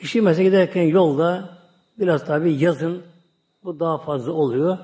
[0.00, 1.58] Kişi mesela giderken yolda
[1.98, 3.02] biraz tabi yazın
[3.64, 4.78] bu daha fazla oluyor.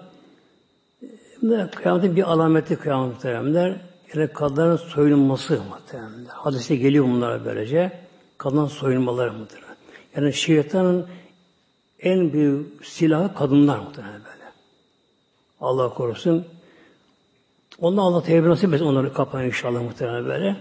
[1.75, 3.81] Kıyametin bir alameti kıyamet muhteremler.
[4.15, 6.31] Yani kadınların soyunması muhteremler.
[6.31, 7.93] Hadise geliyor bunlara böylece.
[8.39, 9.77] Kadın soyunmaları muhteremler.
[10.17, 11.07] Yani şeytanın
[12.03, 14.44] en büyük silahı kadınlar muhtemelen böyle.
[15.61, 16.46] Allah korusun.
[17.78, 20.57] Ondan Allah tevbe nasip etsin onları kapayın inşallah muhtemelen böyle.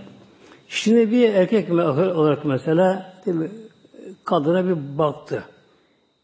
[0.68, 3.52] Şimdi bir erkek olarak mesela değil mi,
[4.26, 5.44] kadına bir baktı.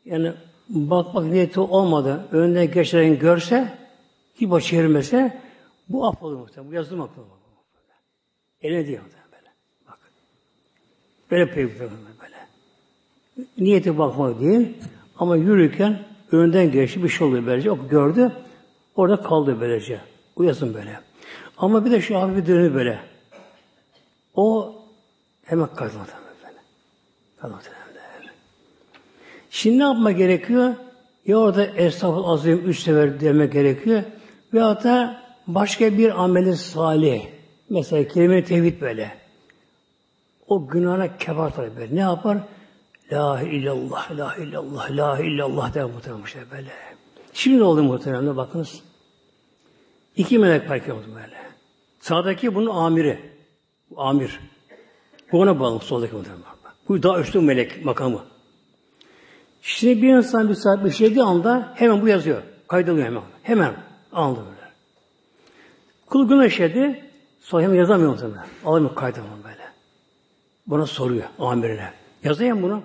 [0.06, 0.34] Yani
[0.70, 2.28] bakmak niyeti olmadı.
[2.32, 3.78] Önden geçen görse,
[4.40, 5.42] ki baş çevirmese
[5.90, 6.72] bu affolur muhtemelen.
[6.72, 7.28] Bu yazılır affolur.
[8.62, 9.52] Eline diyor böyle.
[9.88, 10.00] Bak.
[11.32, 11.90] Böyle peygamber
[12.22, 12.48] böyle.
[13.58, 14.78] Niyeti bakmak değil.
[15.20, 16.00] Ama yürürken
[16.32, 17.72] önden geçti bir şey oluyor böylece.
[17.72, 18.32] O gördü.
[18.96, 20.00] Orada kaldı böylece.
[20.36, 21.00] Uyasın böyle.
[21.58, 23.00] Ama bir de şu abi bir dönüyor böyle.
[24.36, 24.76] O
[25.44, 26.12] hemen kazandı.
[27.42, 27.64] Kazandı.
[29.50, 30.74] Şimdi ne yapma gerekiyor?
[31.26, 34.04] Ya orada Estağfurullah Azim üç sefer demek gerekiyor.
[34.54, 37.22] ve da başka bir ameli salih.
[37.70, 39.18] Mesela kelime tevhid böyle.
[40.48, 41.96] O günahına kefaret böyle.
[41.96, 42.38] Ne yapar?
[43.12, 45.88] La illallah, la illallah, la illallah der
[46.26, 46.72] şey böyle.
[47.34, 48.84] Şimdi ne oldu muhtemelen bakınız.
[50.16, 51.38] İki melek fark oldu böyle.
[52.00, 53.20] Sağdaki bunun amiri.
[53.98, 54.40] Amir.
[55.32, 56.44] Bu ona bağlı soldaki muhtemelen.
[56.90, 58.24] Bu daha üstün melek makamı.
[59.62, 62.42] Şimdi bir insan bir saat bir şey anda hemen bu yazıyor.
[62.68, 63.24] Kaydoluyor hemen.
[63.44, 63.74] Hemen
[64.14, 64.72] anında böyle.
[66.06, 67.04] Kul günah işledi.
[67.40, 68.46] Sonra hemen yazamıyor muhtemelen.
[68.66, 69.64] Alamıyor kaydamıyor böyle.
[70.68, 71.94] Buna soruyor amirine.
[72.24, 72.84] Yazayım bunu.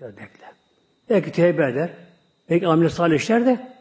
[0.00, 0.52] Biraz bekle.
[1.10, 1.90] Belki tevbe eder.
[2.50, 3.72] Belki amel salih işler de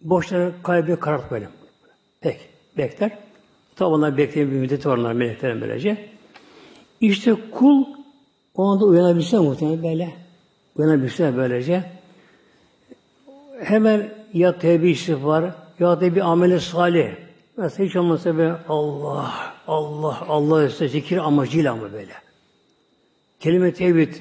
[0.00, 1.48] boşlara kalbini karart böyle.
[2.20, 2.40] Peki.
[2.78, 3.18] Bekler.
[3.76, 6.08] Tabi onlar bekleyen bir müddeti var onlar meleklerin böylece.
[7.00, 7.84] İşte kul
[8.54, 10.14] o anda uyanabilse muhtemelen böyle.
[10.76, 11.84] Uyanabilse böylece.
[13.62, 17.10] Hemen ya tevbe istiğfar ya da bir ameli salih.
[17.56, 22.12] Mesela hiç olmazsa be Allah, Allah, Allah işte zikir amacıyla ama böyle.
[23.40, 24.14] Kelime tevhid,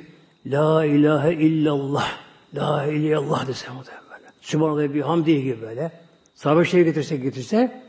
[0.46, 2.20] La ilahe illallah.
[2.56, 3.68] La ilahe illallah dese
[4.12, 4.32] böyle.
[4.41, 5.91] Sübhanallah bir hamdi gibi böyle.
[6.36, 7.84] Sahabe şey getirse getirse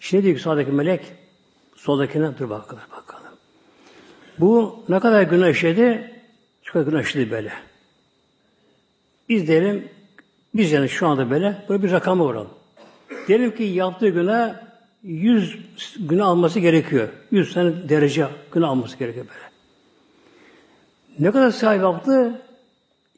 [0.00, 1.00] şimdi diyor ki sağdaki melek
[1.76, 3.32] soldakine dur bakalım bakalım.
[4.38, 6.14] Bu ne kadar günah işledi?
[6.62, 7.52] Şu kadar günah işledi böyle.
[9.28, 9.88] Biz diyelim
[10.54, 12.50] biz yani şu anda böyle böyle bir rakama vuralım.
[13.28, 14.54] Diyelim ki yaptığı günah
[15.02, 15.58] 100
[15.98, 17.08] günah alması gerekiyor.
[17.30, 19.47] 100 tane derece günah alması gerekiyor böyle.
[21.18, 22.42] Ne kadar sahip yaptı?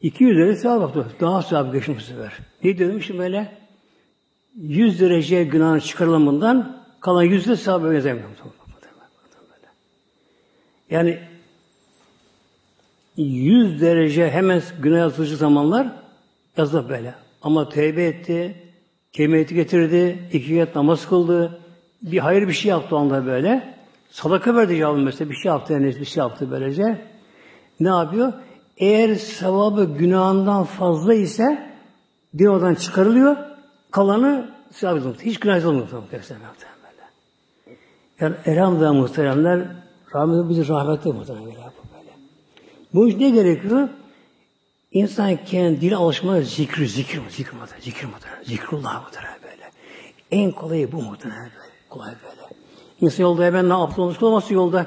[0.01, 1.07] 200 derece sahip yaptı.
[1.21, 2.33] Daha sahip geçmiş bu sefer.
[2.65, 3.59] Ne diyorum şimdi böyle?
[4.57, 8.29] 100 derece günahın çıkarılımından kalan yüzde sahibi benzemiyor.
[10.91, 11.19] Yani
[13.17, 15.93] 100 derece hemen günah yazılıcı zamanlar
[16.57, 17.15] yazılır böyle.
[17.43, 18.57] Ama tevbe etti,
[19.13, 21.61] kemiyeti getirdi, iki yet namaz kıldı,
[22.03, 23.75] bir hayır bir şey yaptı onda böyle.
[24.11, 26.99] Sadaka verdi yavrum mesela bir şey yaptı yani bir şey yaptı böylece
[27.81, 28.33] ne yapıyor?
[28.77, 31.73] Eğer sevabı günahından fazla ise
[32.35, 33.37] bir oradan çıkarılıyor,
[33.91, 35.21] kalanı sevap edilmiyor.
[35.21, 35.89] Hiç günah edilmiyor.
[38.21, 39.67] Yani elhamdülillah muhteremler,
[40.15, 41.57] rahmetli bizi rahmetli muhterem böyle.
[42.95, 43.89] Bu iş ne gerekiyor?
[44.93, 49.71] İnsan kendi dile alışmalı zikri, zikir, zikir muhterem, zikir muhterem, zikrullah muhterem böyle.
[50.31, 51.71] En kolayı bu muhterem böyle.
[51.89, 52.55] Kolay böyle.
[53.01, 54.87] İnsan yolda hemen ne yaptı olmuş yolda.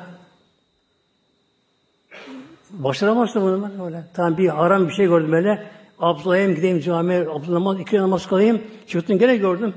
[2.74, 4.03] Başaramazsın bunu ben öyle.
[4.13, 5.67] Tamam bir haram bir şey gördüm böyle.
[5.99, 8.61] Abdullah'ım gideyim camiye, Abdullah iki namaz kılayım.
[8.88, 9.74] Çıktın gene gördüm.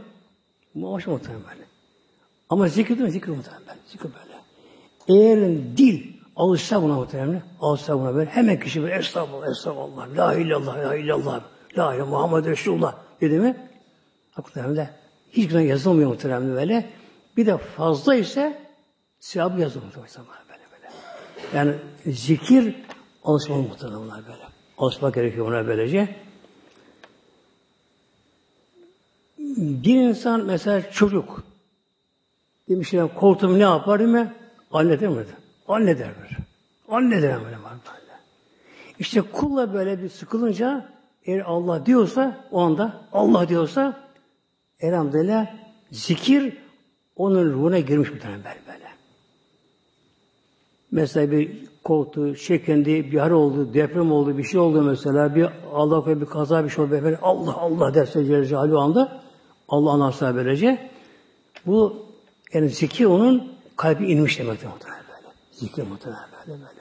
[0.74, 1.66] Bu hoş muhtemelen böyle.
[2.50, 3.10] Ama zikir değil mi?
[3.10, 3.78] Zikir muhtemelen böyle.
[3.86, 4.36] Zikir böyle.
[5.08, 5.38] Eğer
[5.76, 6.02] dil
[6.36, 11.40] alışsa buna muhtemelen, alışsa buna böyle hemen kişi böyle estağfurullah, estağfurullah, la illallah, la illallah,
[11.78, 13.56] la ilahe Muhammed Resulullah dedi mi?
[14.36, 14.90] Muhtemelen
[15.30, 16.90] hiç günah yazılmıyor muhtemelen böyle.
[17.36, 18.62] Bir de fazla ise
[19.20, 20.92] sevabı yazılmıyor muhtemelen böyle böyle.
[21.54, 21.74] Yani
[22.06, 22.74] zikir
[23.26, 24.42] alışmalı muhtemelen bunlar böyle.
[24.78, 26.16] Alışmak gerekiyor buna böylece.
[29.58, 31.42] Bir insan mesela çocuk
[32.68, 34.34] demiş ya koltuğum ne yapar değil mi?
[34.72, 35.24] Anne der mi?
[35.68, 36.36] Anne der böyle.
[36.88, 37.56] Anne der böyle.
[38.98, 40.88] İşte kulla böyle bir sıkılınca
[41.24, 44.08] eğer Allah diyorsa o anda Allah diyorsa
[44.80, 45.46] elhamdülillah
[45.90, 46.58] zikir
[47.16, 48.86] onun ruhuna girmiş bir tane böyle.
[50.90, 56.00] Mesela bir korktu, çekindi, bir hal oldu, deprem oldu, bir şey oldu mesela, bir Allah
[56.00, 59.22] korusun bir kaza bir şey oldu, efendim, Allah Allah derse Celle Celaluhu anda
[59.68, 60.90] Allah anarsa böylece
[61.66, 62.06] bu
[62.52, 65.34] yani zikir onun kalbi inmiş demektir muhtemelen böyle.
[65.50, 66.80] Zikir muhtemelen böyle böyle.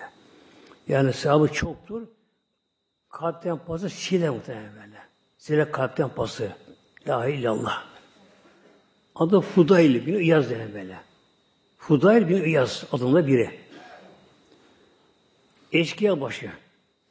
[0.88, 2.08] Yani sahabı çoktur.
[3.10, 5.00] Kalpten pası sile muhtemelen böyle.
[5.38, 6.50] Sile kalpten pası.
[7.08, 7.84] La illallah.
[9.16, 10.98] Adı Fudayl bin İyaz denen böyle.
[11.78, 13.65] Fudayl bin İyaz adında biri.
[15.76, 16.52] Eşkıya başı.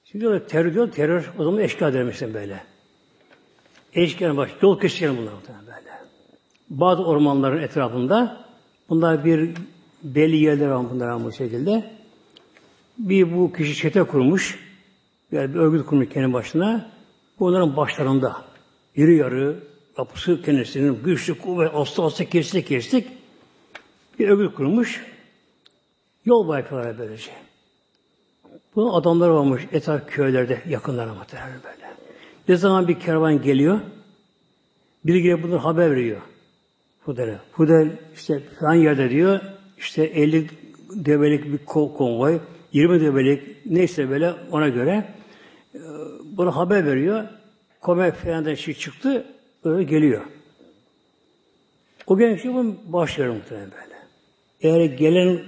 [0.05, 2.65] Şimdi diyorlar terör diyor, terör o zaman eşkıya demişsin böyle.
[3.95, 5.33] Eşkıya başı, yol kesiyor bunlar
[5.67, 5.91] böyle.
[6.71, 8.47] Bazı ormanların etrafında
[8.89, 9.51] bunlar bir
[10.03, 11.91] belli yerler var bunlar bu şekilde.
[12.99, 14.59] Bir bu kişi çete kurmuş.
[15.33, 16.91] Yani bir örgüt kurmuş kendi başına.
[17.41, 18.45] Bunların başlarında
[18.97, 19.57] yarı yarı
[19.99, 23.09] yapısı kendisinin güçlü kuvvet olsa olsa kestik kestik
[24.19, 25.07] bir örgüt kurmuş.
[26.25, 27.31] Yol baykaları böylece.
[28.77, 31.95] Bunun adamları varmış etraf köylerde yakınlarına muhtemelen böyle.
[32.49, 33.81] Ne zaman bir kervan geliyor,
[35.05, 36.21] biri gelip bunları haber veriyor.
[37.05, 37.39] Fudel'e.
[37.53, 39.41] Fudel işte falan yerde diyor,
[39.79, 40.47] işte 50
[40.91, 42.41] develik bir konvoy,
[42.73, 45.15] 20 develik neyse böyle ona göre
[45.75, 45.81] e,
[46.25, 47.25] bunu haber veriyor.
[47.81, 49.27] Komek falan şey çıktı,
[49.65, 50.23] öyle geliyor.
[52.07, 53.95] O genç şey bunun başlıyor muhtemelen böyle.
[54.61, 55.41] Eğer gelen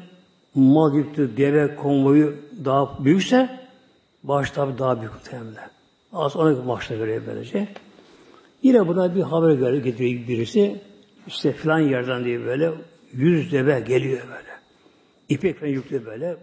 [0.57, 3.69] mal yüklü deve konvoyu daha büyükse
[4.23, 5.71] baş tabi daha büyük muhtemelen.
[6.13, 7.69] Az ona başına göre böylece.
[8.63, 10.83] Yine buna bir haber göre getiriyor birisi.
[11.27, 12.73] İşte filan yerden diye böyle
[13.13, 14.51] yüz deve geliyor böyle.
[15.29, 16.37] İpek falan yüklü böyle.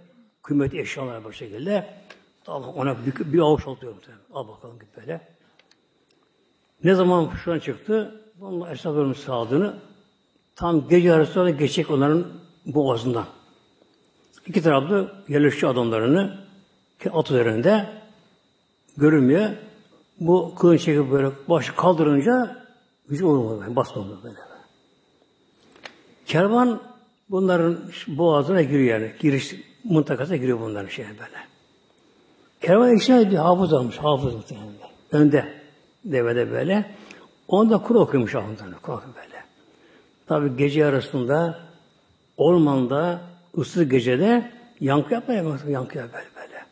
[0.43, 1.88] Kıymetli eşyalar bu şekilde.
[2.43, 4.24] Tamam ona bir, bir avuç atıyor muhtemelen.
[4.34, 5.22] Al bakalım git böyle.
[6.84, 8.22] Ne zaman şuradan çıktı?
[8.39, 9.76] Bunun esnaflarımız sağladığını
[10.55, 12.26] tam gece arasında geçecek onların
[12.66, 13.26] boğazından.
[14.48, 16.39] İki taraflı yerleşici adamlarını
[17.14, 17.89] at üzerinde
[18.98, 19.50] görünmüyor.
[20.20, 22.64] Bu kılın çekip böyle başı kaldırınca
[23.10, 23.76] gücü olmadı.
[23.76, 24.36] Basmadı böyle.
[26.26, 26.82] Kervan
[27.30, 27.78] bunların
[28.08, 29.12] boğazına giriyor yani.
[29.20, 31.38] Giriş mıntakasına giriyor bunların şey böyle.
[32.62, 33.98] Kervan içine bir hafız almış.
[33.98, 34.74] Hafız muhtemelen.
[35.12, 35.64] Önde.
[36.06, 36.96] Devede böyle.
[37.48, 38.76] Onda kur okumuş hafızlarını.
[38.76, 39.44] Kur böyle.
[40.28, 41.60] Tabi gece arasında
[42.38, 43.22] ormanda
[43.58, 46.66] ıssız gecede yankı yapmaya yankı yapıyor böyle.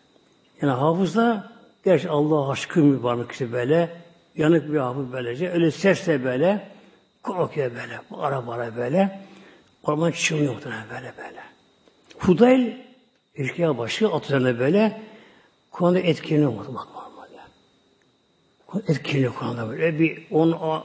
[0.62, 1.52] Yani hafızda
[1.86, 3.90] gerçi Allah aşkı mübarek işte böyle
[4.36, 6.68] yanık bir hafız böylece öyle sesle böyle
[7.24, 9.20] korkuyor böyle ara bara böyle
[9.84, 11.42] orman çığlıyor muhtemelen böyle böyle.
[12.20, 12.72] Hudayl
[13.36, 15.02] ilkiye başı at üzerine böyle
[15.72, 16.66] Kur'an'da etkileniyor mu?
[16.68, 17.42] Bak normalde.
[18.92, 20.00] Etkileniyor Kur'an'da böyle.
[20.00, 20.84] Bir 10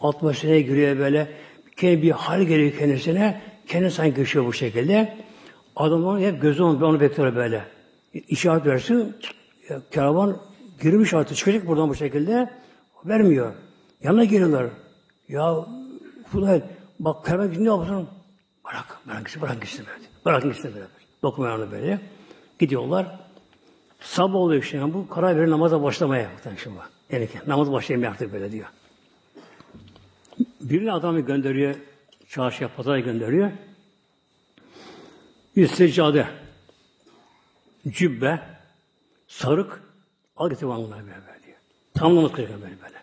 [0.00, 1.28] 60 seneye giriyor böyle.
[1.76, 3.40] Kendi bir hal geliyor kendisine.
[3.66, 5.16] Kendi sanki geçiyor bu şekilde.
[5.80, 7.64] Adamlar hep gözü onu, onu bekliyor böyle.
[8.12, 9.16] İşaret versin,
[9.94, 10.36] karavan
[10.82, 12.50] girmiş artık çıkacak buradan bu şekilde.
[13.04, 13.52] Vermiyor.
[14.02, 14.66] Yanına geliyorlar.
[15.28, 15.54] Ya
[16.26, 16.62] Fulay,
[16.98, 18.08] bak karavan ne yapıyorsun?
[18.64, 20.06] Bırak, bırak gitsin, bırak gitsin böyle.
[20.24, 20.86] Bırak gitsin böyle.
[21.22, 22.00] Dokunmayanı böyle.
[22.58, 23.20] Gidiyorlar.
[24.00, 24.94] Sabah oluyor işte.
[24.94, 26.28] Bu karar verir namaza başlamaya.
[26.62, 26.76] Şimdi.
[27.12, 28.66] Yani ki, namaz başlayayım artık böyle diyor.
[30.60, 31.74] Birini adamı gönderiyor.
[32.28, 33.50] Çarşıya, pazara gönderiyor
[35.60, 36.26] bir seccade,
[37.88, 38.40] cübbe,
[39.28, 39.82] sarık,
[40.36, 41.56] al getir bana böyle böyle.
[41.94, 42.96] Tam namaz kılıyor böyle böyle.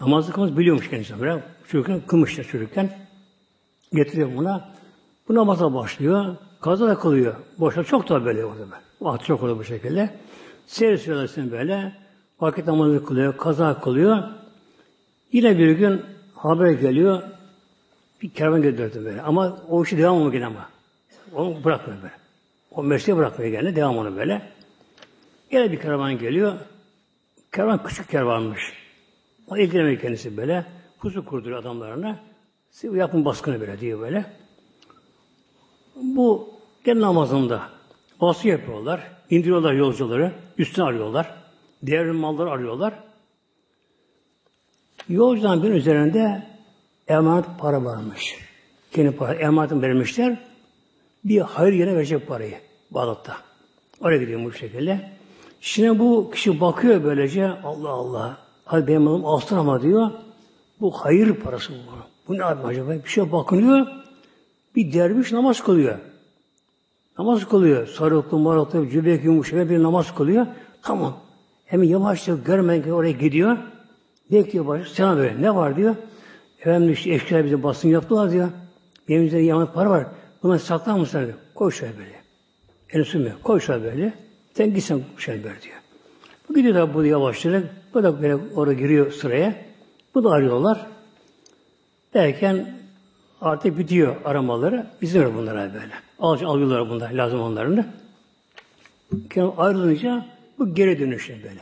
[0.00, 1.42] Namazı kılmaz biliyormuş kendisi böyle.
[1.68, 2.98] Çocukken kılmışlar çocukken.
[3.92, 4.74] Getiriyor buna.
[5.28, 6.36] Bu namaza başlıyor.
[6.60, 7.34] Kaza da kılıyor.
[7.58, 8.82] Boşta çok da böyle orada böyle.
[9.00, 10.10] Vakti çok oluyor bu şekilde.
[10.66, 11.96] Seyrediyorlar böyle.
[12.40, 13.36] Vakit namazı kılıyor.
[13.36, 14.22] Kaza kılıyor.
[15.32, 16.02] Yine bir gün
[16.34, 17.22] haber geliyor.
[18.22, 19.22] Bir kervan gönderdi böyle.
[19.22, 20.72] Ama o işi devam mı ama.
[21.34, 22.14] Onu bırakmıyor böyle.
[22.70, 23.76] O mesleği bırakmıyor gene.
[23.76, 24.42] Devam onu böyle.
[25.50, 26.54] Yine bir kervan geliyor.
[27.52, 28.72] Kervan küçük kervanmış.
[29.48, 30.66] O ilgilemiyor kendisi böyle.
[31.00, 32.20] Pusu kurduruyor adamlarına.
[32.70, 34.24] Siz yapın baskını böyle diyor böyle.
[35.96, 36.50] Bu
[36.84, 37.68] gene namazında
[38.20, 39.00] baskı yapıyorlar.
[39.30, 40.32] indiriyorlar yolcuları.
[40.58, 41.34] Üstüne arıyorlar.
[41.86, 42.94] Diğer malları arıyorlar.
[45.08, 46.46] Yolcudan bir üzerinde
[47.08, 48.36] emanet para varmış.
[48.92, 50.51] Kendi para, emanetin vermişler
[51.24, 52.54] bir hayır yerine verecek parayı
[52.90, 53.36] Bağdat'ta.
[54.00, 55.10] Oraya gidiyor bu şekilde.
[55.60, 58.36] Şimdi bu kişi bakıyor böylece Allah Allah.
[58.64, 60.10] Hadi benim malım alsın ama diyor.
[60.80, 61.92] Bu hayır parası bu.
[62.28, 62.90] Bu ne abi acaba?
[62.90, 63.86] Bir şey bakınıyor.
[64.76, 65.98] Bir derviş namaz kılıyor.
[67.18, 67.86] Namaz kılıyor.
[67.86, 70.46] Sarıklı, maraklı, cübek yumuşak bir namaz kılıyor.
[70.82, 71.16] Tamam.
[71.64, 73.56] Hemen yavaşça görmeden oraya gidiyor.
[74.30, 74.94] Bekliyor başı.
[74.94, 75.96] Sana böyle ne var diyor.
[76.58, 78.48] Efendim işte eşkıya bize basın yaptılar diyor.
[79.08, 80.06] Benim üzerinde yaman para var.
[80.42, 81.26] Bunları saklar mısın?
[81.26, 81.38] diyor.
[81.54, 82.22] Koy şöyle böyle.
[82.90, 83.34] Elini sürmüyor.
[83.42, 84.12] Koy şöyle böyle.
[84.54, 85.76] Sen gitsen şöyle diyor.
[86.48, 87.64] Bu gidiyor da bu yavaşlayarak.
[87.94, 89.64] Bu da böyle oraya giriyor sıraya.
[90.14, 90.86] Bu da arıyorlar.
[92.14, 92.78] Derken
[93.40, 94.86] artık bitiyor aramaları.
[95.00, 95.92] İzliyor bunlara böyle.
[96.18, 97.86] Al, alıyorlar bunlar lazım onlarını.
[99.30, 100.26] Kendi ayrılınca
[100.58, 101.60] bu geri dönüşüyor böyle.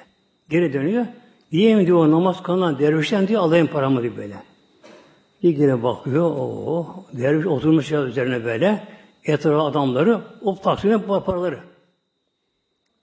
[0.49, 1.07] Geri dönüyor.
[1.53, 4.35] Diyeyim diyor namaz kılınan dervişten diyor alayım paramı diyor böyle.
[5.43, 8.89] Bir kere bakıyor, o derviş oturmuş ya üzerine böyle.
[9.25, 11.61] Etrafı adamları, o taksine paraları.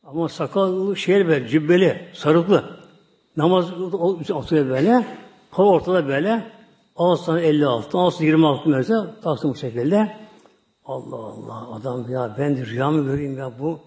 [0.03, 2.63] Ama sakallı şey böyle, cübbeli, sarıklı.
[3.37, 3.73] Namaz
[4.31, 5.05] oturuyor böyle.
[5.51, 6.51] Para ortada böyle.
[6.95, 10.17] Ağustos 56, Ağustos 26 mesela taksın bu şekilde.
[10.85, 13.79] Allah Allah adam ya ben de rüyamı göreyim ya bu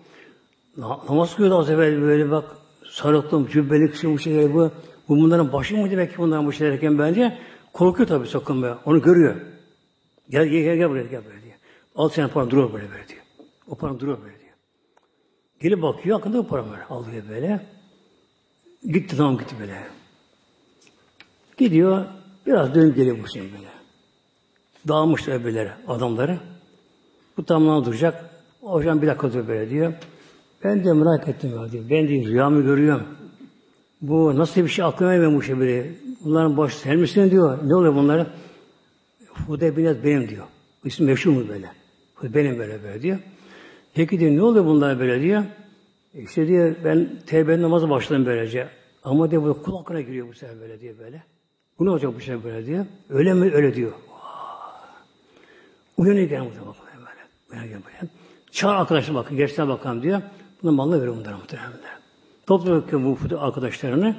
[1.08, 2.44] namaz kılıyordu az evvel böyle bak
[2.90, 4.70] sarıklım, cübbeli kişi bu şey bu.
[5.08, 7.38] Bu bunların başı mıydı belki bunların bu şeylerken bence.
[7.72, 8.74] Korkuyor tabii sakın be.
[8.84, 9.36] Onu görüyor.
[10.30, 11.54] Gel gel gel, gel buraya gel buraya diyor.
[11.94, 13.20] Al sen paranı duruyor böyle böyle diyor.
[13.68, 14.50] O paranı duruyor böyle diyor.
[15.60, 16.80] Gelip bakıyor hakkında o para var.
[16.90, 17.66] Alıyor böyle.
[18.84, 19.86] Gitti tamam gitti böyle.
[21.56, 22.04] Gidiyor.
[22.46, 23.70] Biraz dönüp geliyor bu şey böyle.
[24.88, 26.38] Dağılmışlar öbürleri, adamları.
[27.36, 28.30] Bu tamamına duracak.
[28.60, 29.92] Hocam bir dakika dur böyle diyor.
[30.64, 31.84] Ben de merak ettim ya diyor.
[31.90, 33.06] Ben de rüyamı görüyorum.
[34.02, 35.90] Bu nasıl bir şey aklıma bu şey böyle.
[36.24, 37.58] Bunların başı sen misin diyor.
[37.64, 38.26] Ne oluyor bunlara?
[39.46, 40.46] Hude Binat benim diyor.
[40.84, 41.72] İsmi meşhur mu böyle?
[42.14, 43.18] Hude benim böyle böyle diyor.
[43.94, 45.42] Peki diyor ne oluyor bunlar böyle diyor.
[46.14, 48.68] İşte diyor ben tevbe namazı başladım böylece.
[49.04, 51.22] Ama diyor bu kulakına giriyor bu sefer böyle diyor böyle.
[51.78, 52.86] Bu ne olacak bu şey böyle diyor.
[53.10, 53.52] Öyle mi?
[53.54, 53.92] Öyle diyor.
[55.96, 57.20] Uyanıyor gene bu böyle.
[57.52, 58.12] Uyanıyor böyle.
[58.50, 60.22] Çağır arkadaşlar bakın, gençler bakalım diyor.
[60.62, 61.99] Buna malını veriyor bunlara muhtemelen.
[62.50, 64.16] Topluyor bu arkadaşlarını.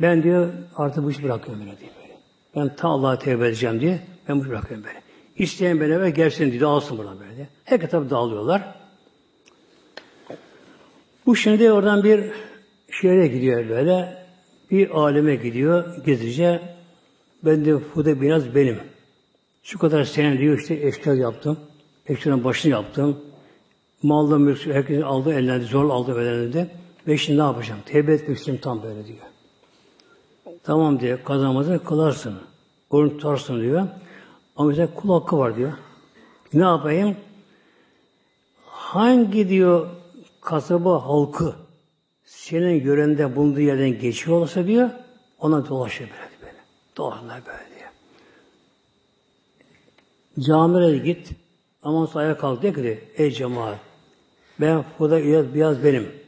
[0.00, 2.18] Ben diyor artık bu işi bırakıyorum böyle diye böyle.
[2.56, 5.02] Ben ta Allah'a tevbe edeceğim diye ben bu işi bırakıyorum böyle.
[5.36, 7.48] İsteyen ve gelsin diye dağılsın buradan böyle diye.
[7.64, 8.74] Herkes tabi dağılıyorlar.
[11.26, 12.24] Bu şimdi oradan bir
[12.90, 14.26] şehre gidiyor böyle.
[14.70, 16.62] Bir aleme gidiyor gezice.
[17.44, 18.78] Ben de Fude biraz benim.
[19.62, 21.58] Şu kadar sene diyor işte eşkal yaptım.
[22.06, 23.20] Eşkalın başını yaptım.
[24.02, 26.81] Malda mülk, herkesin aldı ellerinde, zor aldı ellerinde.
[27.06, 27.80] Ve şimdi ne yapacağım?
[27.86, 29.18] Tevbe etmek istiyorum tam böyle diyor.
[30.62, 32.34] Tamam diyor, kazanmazı kılarsın.
[32.90, 33.88] Oruç tutarsın diyor.
[34.56, 35.72] Ama mesela kul hakkı var diyor.
[36.52, 37.16] Ne yapayım?
[38.66, 39.88] Hangi diyor
[40.40, 41.54] kasaba halkı
[42.24, 44.90] senin yörende bulunduğu yerden geçiyor olsa diyor,
[45.38, 46.58] ona dolaşıyor böyle böyle.
[46.96, 47.90] Dolaşırlar böyle diyor.
[50.46, 51.30] Camilere git,
[51.82, 53.78] ama ayağa kalk diyor ki, ey cemaat,
[54.60, 56.21] ben burada biraz, biraz benim.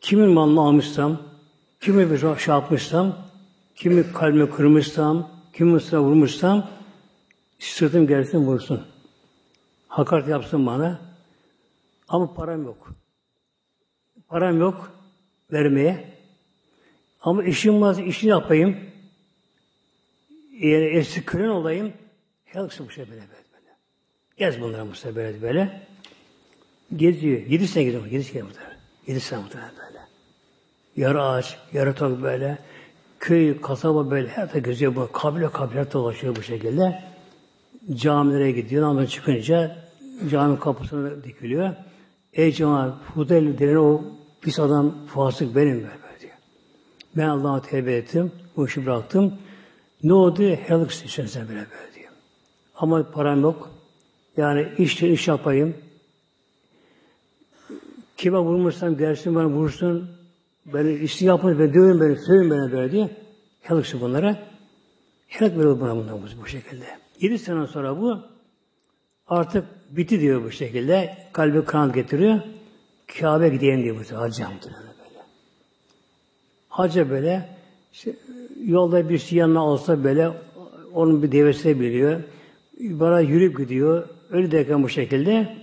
[0.00, 1.22] Kimin malını almışsam,
[1.80, 3.16] kimi bir şey yapmışsam,
[3.74, 6.70] kimi kalbimi kırmışsam, kimi ısra vurmuşsam,
[7.58, 8.86] sırtım gelsin vursun.
[9.88, 11.00] Hakaret yapsın bana.
[12.08, 12.92] Ama param yok.
[14.28, 14.92] Param yok
[15.52, 16.18] vermeye.
[17.20, 18.76] Ama işim var, işini yapayım.
[20.60, 21.92] Yani eski kölen olayım.
[22.44, 23.30] Hepsi bu şey böyle böyle.
[23.30, 23.76] böyle.
[24.36, 25.86] Gez bunları Mustafa böyle böyle.
[26.96, 27.46] Geziyor.
[27.46, 28.06] Yedi sene geziyor.
[28.06, 28.78] Yedi sene muhtemelen.
[29.06, 29.87] Yedi sene muhtemelen.
[30.98, 32.58] Yarı ağaç, yarı tok böyle.
[33.20, 34.96] Köy, kasaba böyle her de geziyor.
[34.96, 37.02] Bu kabile kabile dolaşıyor bu şekilde.
[37.94, 38.82] Camilere gidiyor.
[38.82, 39.76] Namazdan çıkınca
[40.30, 41.74] cami kapısına dikiliyor.
[42.32, 44.04] Ey cemaat, Hudel denen o
[44.40, 46.32] pis adam fasık benim böyle diyor.
[47.16, 48.32] Ben Allah'a tevbe ettim.
[48.56, 49.34] Bu işi bıraktım.
[50.02, 50.42] Ne oldu?
[50.42, 52.12] Helak istiyorsun sen böyle böyle diyor.
[52.76, 53.70] Ama param yok.
[54.36, 55.76] Yani iş, iş yapayım.
[58.16, 60.17] Kime vurmuşsam gelsin bana vursun.
[60.74, 63.10] Beni işi yapın, ben dövün beni, sövün beni böyle diye.
[63.60, 64.36] Helak bunlara.
[65.28, 66.84] Helak veriyor buna bundan bu şekilde.
[67.20, 68.18] Yedi sene sonra bu
[69.26, 71.16] artık bitti diyor bu şekilde.
[71.32, 72.40] Kalbi kan getiriyor.
[73.20, 75.24] Kabe gideyim diyor bu hacca böyle.
[76.68, 77.48] Hacca böyle
[77.92, 78.16] işte,
[78.64, 80.30] yolda bir şey yanına olsa böyle
[80.94, 82.22] onun bir devesine biliyor.
[82.80, 84.08] Bana yürüyüp gidiyor.
[84.30, 85.56] Öyle derken bu şekilde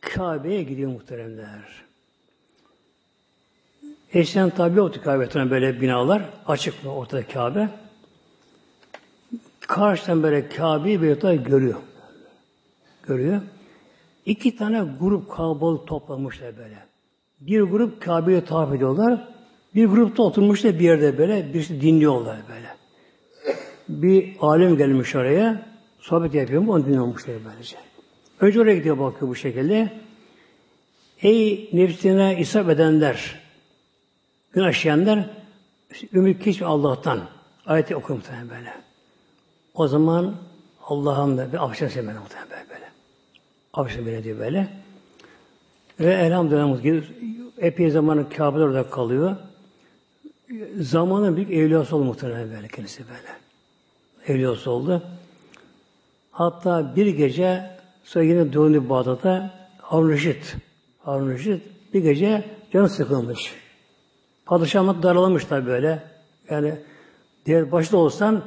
[0.00, 1.89] Kabe'ye gidiyor muhteremler.
[4.14, 6.22] Eskiden tabi yoktu Kabe'den böyle binalar.
[6.46, 7.68] Açık mı ortada Kabe.
[9.60, 11.80] Karşıdan böyle Kabe'yi bir görüyor.
[13.02, 13.40] Görüyor.
[14.26, 16.78] İki tane grup kalabalık toplamışlar böyle.
[17.40, 19.28] Bir grup Kabe'yi tavaf ediyorlar.
[19.74, 21.54] Bir grupta oturmuşlar bir yerde böyle.
[21.54, 22.68] Birisi dinliyorlar böyle.
[23.88, 25.66] Bir alim gelmiş oraya.
[25.98, 27.76] Sohbet yapıyor onu dinliyormuşlar böylece.
[28.40, 29.92] Önce oraya gidiyor bakıyor bu şekilde.
[31.22, 33.39] Ey nefsine isap edenler,
[34.52, 35.30] gün aşayanlar,
[36.12, 37.20] ümit keşfi Allah'tan.
[37.66, 38.74] Ayeti okuyor muhtemelen böyle.
[39.74, 40.34] O zaman
[40.84, 42.68] Allah'ım da bir affetsin beni muhtemelen böyle.
[42.70, 42.84] böyle.
[43.72, 44.68] Affetsin beni diyor böyle.
[46.00, 47.02] Ve elhamdülillah
[47.58, 49.36] epey zamanı Kabe'de orada kalıyor.
[50.80, 53.38] Zamanın büyük evliyası oldu muhtemelen böyle kendisi böyle.
[54.26, 55.02] Evliyası oldu.
[56.30, 57.70] Hatta bir gece
[58.04, 60.56] sonra yine döndü Bağdat'a Harun Reşit.
[60.98, 61.62] Harun Reşit
[61.94, 63.54] bir gece canı sıkılmış.
[64.50, 66.02] Padişahımız daralamış tabi böyle.
[66.50, 66.74] Yani
[67.46, 68.44] diğer başta olsan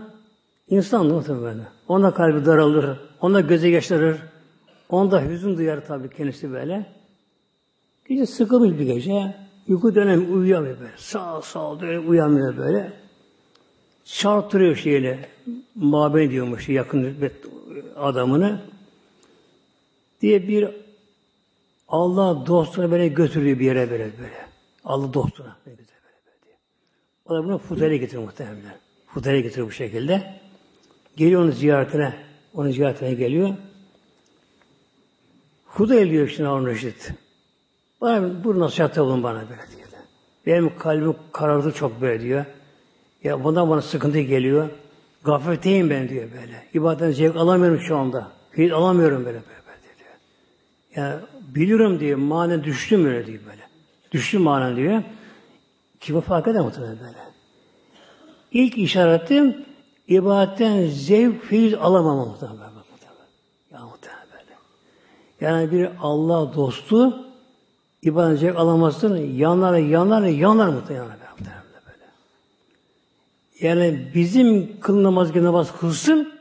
[0.67, 1.67] insan muhtemelen.
[1.87, 4.17] Onda kalbi daralır, onda göze yaşarır.
[4.89, 6.85] Onda hüzün duyar tabi kendisi böyle.
[8.09, 9.35] Gece sıkılmış bir gece.
[9.67, 10.91] Uyku dönem uyuyamıyor böyle.
[10.97, 12.93] Sağ sağ dönüp uyanmıyor böyle.
[14.05, 15.29] Çarptırıyor şeyle.
[15.75, 17.15] Mabey diyormuş yakın
[17.95, 18.61] adamını.
[20.21, 20.69] Diye bir
[21.87, 24.47] Allah dostuna böyle götürüyor bir yere böyle böyle.
[24.85, 25.82] Allah dostuna böyle böyle böyle.
[27.33, 28.77] Da bunu Fudayla getiriyor muhtemelen.
[29.07, 30.39] Fudayla getiriyor bu şekilde.
[31.15, 32.13] Geliyor onun ziyaretine.
[32.53, 33.55] Onun ziyaretine geliyor.
[35.67, 37.13] Fudayla diyor şimdi Harun Reşit.
[38.01, 39.87] Bana bu nasihatte bulun bana böyle diyor.
[40.45, 42.45] Benim kalbim karardı çok böyle diyor.
[43.23, 44.69] Ya bundan bana sıkıntı geliyor.
[45.23, 46.67] Gafletteyim ben diyor böyle.
[46.73, 48.31] İbadetten zevk alamıyorum şu anda.
[48.57, 50.15] Hiç alamıyorum böyle böyle, böyle diyor.
[50.95, 51.19] Ya
[51.55, 52.17] biliyorum diyor.
[52.17, 53.61] Manen düştüm böyle diyor böyle.
[54.11, 55.03] Düştüm manen diyor.
[56.03, 57.17] Ki bu fark eder muhtemelen böyle.
[58.51, 59.65] İlk işaretim
[60.07, 62.59] ibadetten zevk, feyiz alamam muhtemelen.
[63.71, 64.53] Ya muhtemelen böyle.
[65.41, 67.25] Yani bir Allah dostu
[68.01, 69.17] ibadet zevk alamazsın.
[69.17, 72.03] Yanar, yanar, yanar muhtemelen böyle.
[73.61, 76.33] Yani bizim kıl namaz gibi namaz kılsın,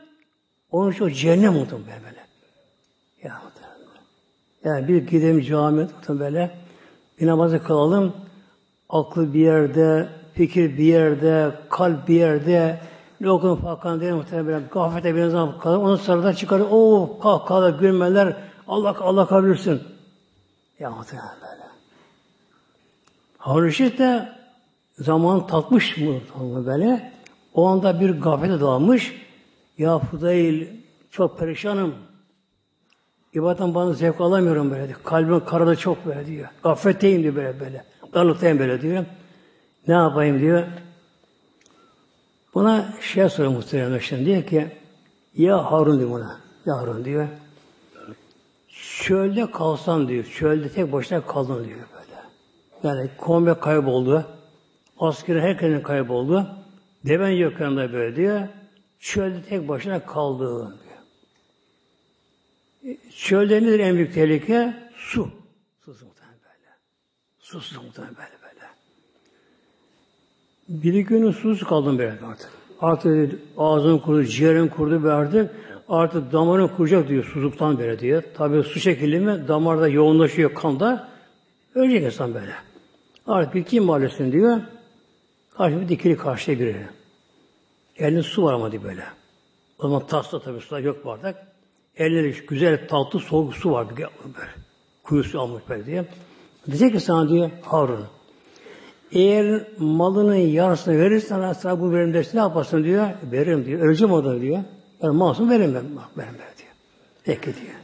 [0.71, 2.23] onun için o cehennem muhtemelen böyle.
[3.23, 3.43] Muhtemelen.
[4.63, 6.57] Yani bir gidelim camiye böyle,
[7.19, 8.13] bir namazı kılalım,
[8.93, 12.79] aklı bir yerde, fikir bir yerde, kalp bir yerde,
[13.21, 15.77] lokun fakan değil muhtemelen gaflete bir zaman kalır.
[15.77, 16.65] Onu sarıdan çıkarır.
[16.71, 18.37] O kahkahalar, gülmeler.
[18.67, 19.81] Allah Allah kabulürsün.
[20.79, 21.63] Ya muhtemelen böyle.
[23.37, 24.29] Harun de
[24.99, 26.13] zaman tatmış mı
[26.65, 27.13] böyle?
[27.53, 29.23] O anda bir gaflete dalmış.
[29.77, 30.67] Ya Fudayl
[31.11, 31.95] çok perişanım.
[33.33, 34.93] İbadetten bana zevk alamıyorum böyle.
[35.03, 36.49] Kalbim karada çok böyle diyor.
[36.63, 37.92] Gafletteyim diyor böyle böyle.
[38.13, 39.05] Darlıktayım böyle diyor.
[39.87, 40.63] Ne yapayım diyor.
[42.53, 44.67] Buna şey soruyor muhtemelen şimdi diyor ki
[45.35, 46.39] ya Harun diyor buna.
[46.65, 47.27] Ya Harun diyor.
[49.03, 50.23] Çölde kalsan diyor.
[50.23, 52.21] Çölde tek başına kaldın diyor böyle.
[52.83, 54.27] Yani kombe kayboldu.
[54.99, 56.47] Askeri herkesin kayboldu.
[57.05, 58.47] Deven yok yanında böyle diyor.
[58.99, 60.93] Çölde tek başına kaldığın diyor.
[63.15, 64.73] Çölde nedir en büyük tehlike?
[64.95, 65.42] Su.
[67.53, 68.29] Susuz muhtemelen böyle.
[68.43, 68.65] Böyle.
[70.83, 72.49] Bir günü susuz kaldım böyle artık.
[72.81, 75.13] Artık ağzın kurudu, ciğerin kurudu ve
[75.89, 78.23] artık damarın kuracak diyor susuzluktan böyle diyor.
[78.37, 81.09] Tabi su şekilli mi damarda yoğunlaşıyor kanda.
[81.75, 82.53] Ölecek insan böyle.
[83.27, 84.61] Artık bir kim mahallesinde diyor.
[85.57, 86.87] Karşı bir dikili karşıya biri.
[87.97, 89.03] Elinde su var ama diye böyle.
[89.79, 91.47] O zaman tasla tabii su yok bardak.
[91.97, 94.09] Elleri güzel tatlı soğuk su var böyle.
[95.03, 96.05] Kuyu su almış böyle diye.
[96.67, 98.05] Diyecek ki sana diyor Harun.
[99.11, 103.07] Eğer malının yarısını verirsen sana bu verim dersin ne yaparsın diyor.
[103.31, 103.81] Veririm diyor.
[103.81, 104.59] Öleceğim o da diyor.
[105.01, 105.83] Yani masum veririm ben.
[106.17, 106.71] Veririm ben diyor.
[107.23, 107.75] Peki diyor.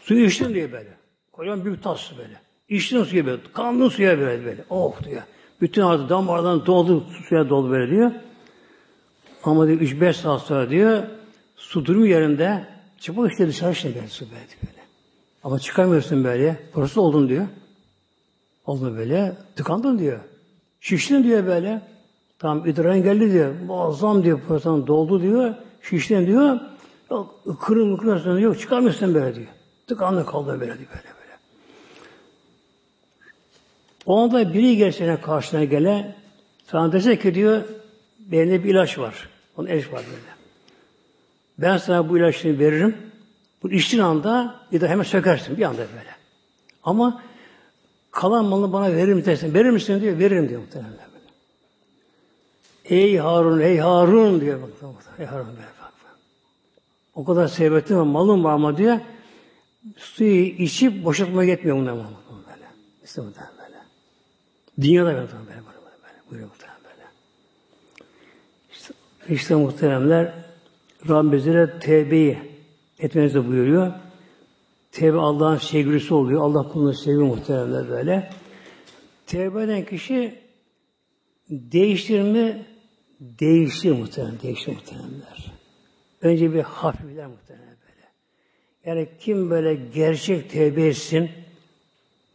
[0.00, 0.88] Suyu içtin diyor böyle.
[1.32, 2.40] Kocaman bir tas su böyle.
[2.68, 3.42] İçtin suyu böyle.
[3.52, 4.64] Kandın suya böyle böyle.
[4.70, 5.22] Oh diyor.
[5.60, 8.10] Bütün ağzı damardan doldu, suya doldu böyle diyor.
[9.44, 11.02] Ama diyor 3-5 saat sonra diyor
[11.56, 12.64] su durum yerinde
[12.98, 14.82] çıkmak işte dışarı şimdi böyle su böyle.
[15.44, 16.56] Ama çıkamıyorsun böyle.
[16.74, 17.46] Burası oldun diyor.
[18.66, 19.36] Oldu böyle.
[19.56, 20.20] Tıkandın diyor.
[20.80, 21.82] Şiştin diyor böyle.
[22.38, 23.54] Tam idrarın geldi diyor.
[23.66, 24.40] Muazzam diyor.
[24.48, 25.54] Burası doldu diyor.
[25.82, 26.60] Şiştin diyor.
[27.10, 29.46] Yok kırın mıkırın yok çıkamıyorsun böyle diyor.
[29.86, 31.32] Tıkandı kaldı böyle diyor böyle böyle.
[34.06, 36.16] O anda biri gerçekten karşına gele
[36.66, 37.62] sana dese ki diyor
[38.18, 39.28] benim bir ilaç var.
[39.56, 40.32] Onun ilaç var böyle.
[41.58, 42.96] Ben sana bu ilaçını veririm.
[43.62, 46.10] Bu içtiğin anda de hemen sökersin bir anda böyle.
[46.82, 47.22] Ama
[48.12, 49.54] kalan malını bana verir mi dersin.
[49.54, 50.18] Verir misin diyor.
[50.18, 51.12] Veririm diyor muhtemelen.
[52.84, 54.60] Ey Harun, ey Harun diyor.
[55.18, 55.92] Ey Harun böyle bak.
[57.14, 58.98] O kadar servetim var, malım var ama diyor.
[59.96, 62.66] Suyu içip boşaltmaya yetmiyor bunlar böyle.
[63.04, 63.76] İşte muhtemelen böyle.
[64.80, 65.48] Dünyada böyle böyle böyle.
[65.48, 66.30] böyle.
[66.30, 67.06] Buyuruyor muhtemelen böyle.
[68.72, 68.94] İşte,
[69.28, 70.32] işte muhteremler
[71.08, 72.38] Rabbim bizlere tevbeyi
[72.98, 73.92] etmenizi buyuruyor.
[74.92, 76.42] Tevbe Allah'ın sevgilisi oluyor.
[76.42, 78.30] Allah kulunu seviyor muhteremler böyle.
[79.26, 80.38] Tevbe eden kişi
[81.50, 82.66] değiştir mi?
[83.20, 85.52] Değiştir muhterem, değiştir muhteremler.
[86.22, 88.08] Önce bir hafifler muhtemelen böyle.
[88.84, 91.30] Yani kim böyle gerçek tevbe etsin,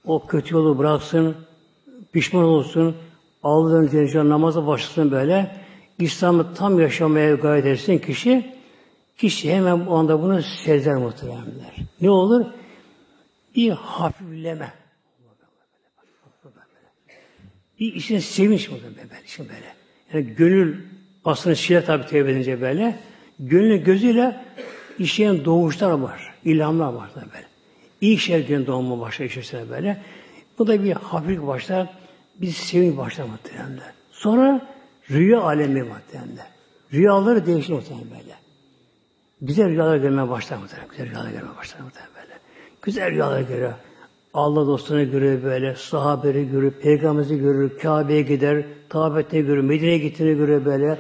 [0.06, 1.36] o kötü yolu bıraksın,
[2.14, 2.96] pişman olsun,
[3.44, 5.56] Allah'ın Celle namaza başlasın böyle,
[6.00, 8.57] İslam'ı tam yaşamaya gayret etsin kişi,
[9.18, 11.76] kişi hemen o anda bunu sezer muhtemelenler.
[12.02, 12.46] Ne olur?
[13.56, 14.74] Bir hafifleme.
[17.80, 19.76] Bir işin sevinç mi böyle, işin böyle.
[20.14, 20.78] Yani gönül
[21.26, 23.00] aslında şiire tabi tevbe edince böyle.
[23.40, 24.46] Gönlün gözüyle
[25.00, 26.34] işleyen doğuşlar var.
[26.46, 27.48] ilhamlar var da böyle.
[28.02, 30.04] İlk şeylerin doğma başlar işesine böyle.
[30.60, 31.90] Bu da bir hafif başlar.
[32.42, 33.80] Bir sevinç başlar muhtemelen.
[34.12, 34.68] Sonra
[35.12, 36.48] rüya alemi muhtemelen.
[36.94, 38.47] Rüyaları değişir muhtemelen böyle.
[39.42, 40.90] Güzel rüyalar görmeye başlar muhtemelen.
[40.90, 42.40] Güzel rüyalar görmeye başlar muhtemelen böyle.
[42.82, 43.74] Güzel rüyalar görüyor.
[44.34, 50.66] Allah dostunu görür böyle, sahabeleri görür, peygamberi görür, Kabe'ye gider, tabette görür, Medine'ye gittiğini görür
[50.66, 51.00] böyle.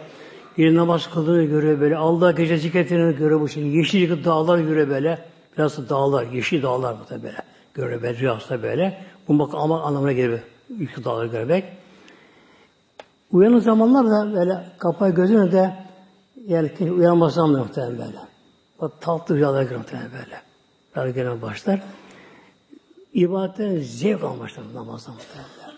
[0.58, 1.98] Bir namaz kıldığını görüyor böyle.
[1.98, 3.78] Allah gece zikretini görüyor bu şekilde.
[3.78, 5.26] Yeşil dağlar görüyor böyle.
[5.58, 7.38] Biraz da dağlar, yeşil dağlar bu da böyle.
[7.74, 9.02] Görüyor böyle rüyasında böyle.
[9.28, 10.40] Bu bak ama anlamına geliyor.
[10.80, 11.66] Yeşil dağları görmek.
[13.32, 15.74] Uyanın zamanlar da böyle kapağı gözünü de
[16.48, 18.27] yani uyanmasam da muhtemelen böyle.
[18.82, 20.42] Bak tatlı rüyalar görüyor muhtemelen böyle.
[20.96, 21.82] Rüyalar görmeye başlar.
[23.14, 25.78] İbadetten zevk almışlar namazdan muhtemelen.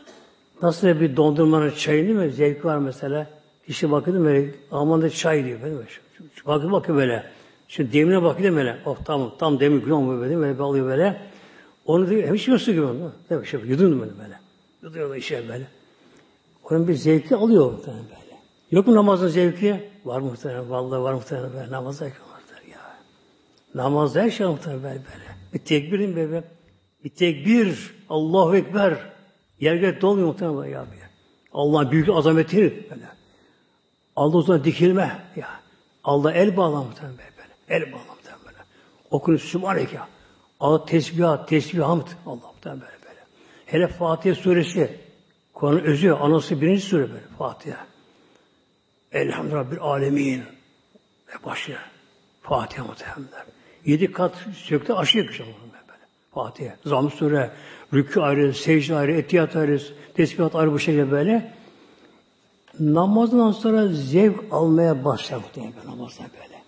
[0.62, 3.28] Nasıl bir dondurmanın çayını mı zevk var mesela.
[3.68, 5.62] İşte bakıyordum böyle aman da çay diyor.
[5.62, 5.76] Böyle.
[6.46, 7.24] Bakıyor bakıyor böyle.
[7.68, 8.78] Şimdi demine bakıyor böyle.
[8.86, 10.38] Oh tamam tam demir günah mı böyle.
[10.38, 11.22] Böyle alıyor böyle.
[11.86, 13.12] Onu diyor hem içmiyorsun gibi onu.
[13.30, 13.48] Değil mi?
[13.48, 14.40] Şey, yudum böyle böyle.
[14.84, 15.68] Yuduyor işe böyle.
[16.70, 18.40] Onun bir zevki alıyor muhtemelen böyle.
[18.72, 19.90] Yok mu namazın zevki?
[20.06, 20.70] Var muhtemelen.
[20.70, 21.72] Vallahi var muhtemelen böyle.
[21.72, 22.29] Namaz zevki.
[23.76, 24.96] Namazda her şey muhtemelen böyle.
[24.96, 25.36] böyle.
[25.54, 26.44] Bir tekbirin böyle.
[27.04, 27.96] Bir tekbir.
[28.10, 28.94] Allahu Ekber.
[29.60, 30.86] Yer göre dolmuyor muhtemelen ya.
[31.54, 33.10] Allah'ın büyük azametini böyle.
[34.16, 35.50] Allah uzuna dikilme ya.
[36.04, 37.84] Allah el bağla muhtemelen böyle.
[37.84, 38.58] El bağla muhtemelen böyle.
[39.12, 40.00] Okun Sübhaneke.
[40.60, 42.08] Allah tesbihat, tesbih, hamd.
[42.26, 43.20] Allah muhtemelen böyle böyle.
[43.66, 45.00] Hele Fatiha suresi.
[45.54, 47.28] Kur'an'ın özü, anası birinci sure böyle.
[47.38, 47.88] Fatiha.
[49.12, 50.44] Elhamdülillah Rabbil alemin.
[51.28, 51.80] Ve başlıyor.
[52.42, 53.59] Fatiha muhtemelen.
[53.86, 56.00] Yedi kat sökte aşı yakışıyor böyle.
[56.32, 56.76] Fatiha.
[56.86, 57.52] Zam sure,
[57.94, 59.82] rükû ayrı, secde ayrı, etiyat ayrı,
[60.14, 61.54] tesbihat ayrı bu şekilde böyle
[62.80, 66.62] namazdan sonra zevk almaya başlar muhtemelen namazdan böyle.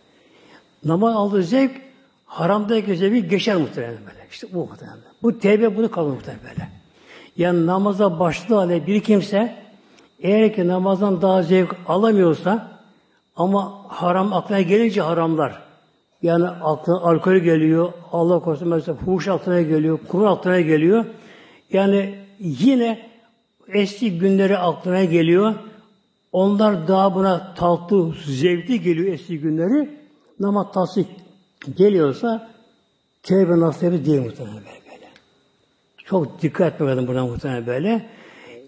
[0.86, 1.82] Namaz aldığı zevk
[2.26, 4.28] haramdaki zevki geçer muhtemelen böyle.
[4.32, 4.98] İşte bu muhtemelen.
[5.24, 6.70] Bu tevbe bunu kalır muhtemelen böyle.
[7.38, 9.56] Yani namaza başladığı hale bir kimse
[10.20, 12.82] eğer ki namazdan daha zevk alamıyorsa
[13.36, 15.62] ama haram aklına gelince haramlar
[16.22, 21.06] yani aklına alkol geliyor, Allah korusun mesela fuhuş aklına geliyor, kumar aklına geliyor.
[21.74, 23.10] Yani yine
[23.68, 25.56] eski günleri aklına geliyor.
[26.32, 29.90] Onlar daha buna tatlı, zevkli geliyor eski günleri.
[30.40, 31.08] Namaz tasdik
[31.78, 32.52] geliyorsa
[33.24, 35.10] tevbe nasibi değil muhtemelen böyle.
[36.06, 38.10] Çok dikkat etmek buna muhtemelen böyle.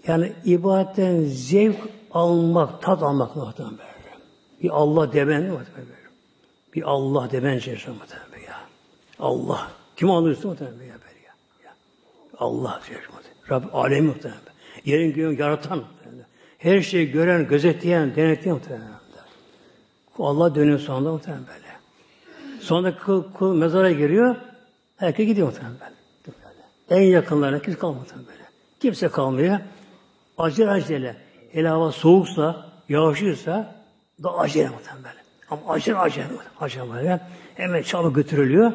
[0.08, 1.78] Yani ibadetten zevk
[2.12, 3.94] almak, tat almak muhtemelen böyle.
[4.64, 6.03] Bir Allah demen muhtemelen böyle.
[6.76, 8.60] Bir Allah demen içerisinde muhtemelen ya.
[9.20, 9.72] Allah.
[9.96, 11.34] Kim alıyorsa muhtemelen böyle ya.
[11.64, 11.74] ya.
[12.38, 13.24] Allah muhtemelen.
[13.50, 14.42] Rabbi alemi muhtemelen.
[14.86, 15.84] Yerin göğün yaratan
[16.58, 18.94] her şeyi gören, gözetleyen, denetleyen muhtemelen.
[20.20, 21.64] Allah dönüyor sonunda muhtemelen böyle.
[22.60, 24.36] Sonra kul, kul mezara giriyor,
[24.98, 27.02] herkes gidiyor muhtemelen böyle.
[27.02, 28.44] En yakınlarına kimse kalmıyor böyle.
[28.80, 29.60] Kimse kalmıyor.
[30.38, 31.16] Acele acele.
[31.52, 33.76] Hele hava soğuksa, yağışlıysa
[34.24, 35.23] da acele muhtemelen böyle.
[35.54, 36.28] Ama acele acele,
[36.60, 37.22] acele böyle.
[37.56, 38.72] Hemen çabuk götürülüyor.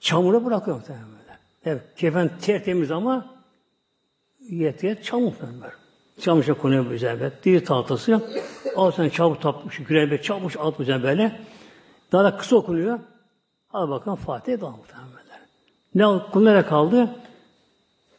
[0.00, 1.38] Çamura bırakıyor muhtemelen böyle.
[1.64, 3.26] Evet, kefen tertemiz ama
[4.40, 5.72] yet yet çamur böyle.
[6.20, 7.30] Çamışa konuyor üzerine.
[7.44, 8.30] Diri tahtası.
[8.76, 11.40] Al sen çabuk tapmış, gürebe çabuk at üzerine böyle.
[12.12, 12.98] Daha da kısa okunuyor.
[13.72, 15.10] Al bakalım Fatih'e daha muhtemelen.
[15.94, 17.16] Ne kullara kaldı?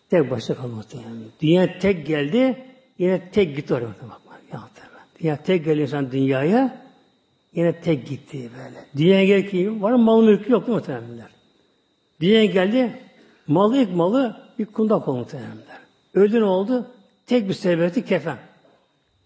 [0.09, 1.23] Tek başına kaldı muhtemelen.
[1.41, 2.65] Dünya tek geldi,
[2.97, 4.11] yine tek gitti oraya bakma.
[4.53, 4.61] Ya
[5.19, 6.80] Dünya tek geliyor insan dünyaya,
[7.53, 8.85] yine tek gitti böyle.
[8.97, 11.29] Dünyaya gel ki var mı mal mülkü yok muhtemelen.
[12.21, 12.99] Dünyaya geldi,
[13.47, 15.57] malı ilk malı bir kundak oldu muhtemelen.
[16.13, 16.87] Öldü ne oldu?
[17.25, 18.37] Tek bir sebebeti kefen.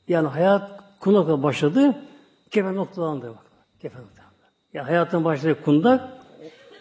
[0.08, 1.96] Yani hayat kundakla başladı,
[2.52, 3.30] kefen noktalandı.
[3.30, 3.46] Bak.
[3.82, 4.36] Kefen noktalandı.
[4.74, 6.10] Yani hayatın başladığı kundak,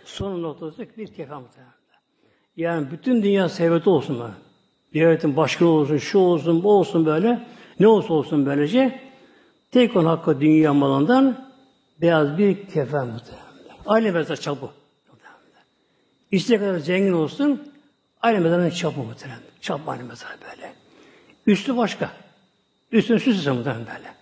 [0.04, 1.74] son noktası bir kefen muhtemelen.
[2.56, 4.32] Yani bütün dünya sebebeti olsun böyle.
[4.94, 7.46] Devletin başkanı olsun, şu olsun, bu olsun böyle.
[7.80, 9.00] Ne olsa olsun böylece.
[9.74, 11.50] Tek on hakkı dünya malından
[12.00, 13.44] beyaz bir kefen muhtemelen.
[13.86, 14.70] Aynı mezar çapı.
[16.30, 17.72] İstediği kadar zengin olsun,
[18.22, 19.40] aynı mezarın çapı muhtemelen.
[19.60, 20.72] Çap aynı mezar böyle.
[21.46, 22.10] Üstü başka.
[22.92, 24.14] Üstünü süs muhtemelen böyle.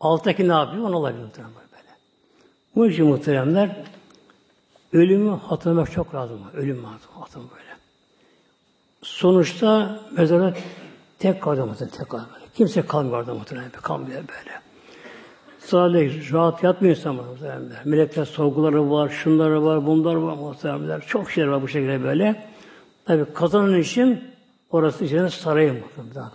[0.00, 0.84] Alttaki ne yapıyor?
[0.84, 1.88] Onu alabilir muhtemelen böyle.
[2.76, 3.84] Bu için muhteremler
[4.92, 6.40] ölümü hatırlamak çok lazım.
[6.54, 7.76] Ölüm hatırlamak böyle.
[9.02, 10.54] Sonuçta mezara
[11.18, 12.41] tek kaldı muhtemelen, tek kaldı.
[12.54, 14.60] Kimse kalmıyor orada muhtemelen, kalmıyor böyle.
[15.58, 17.62] Sadece rahat yatmıyor insan muhtemelen.
[17.84, 21.00] Melekler sorguları var, şunları var, bunlar var muhtemelen.
[21.00, 22.48] Çok şeyler var bu şekilde böyle.
[23.04, 24.24] Tabi kazanan için
[24.70, 26.30] orası içine sarayı muhtemelen.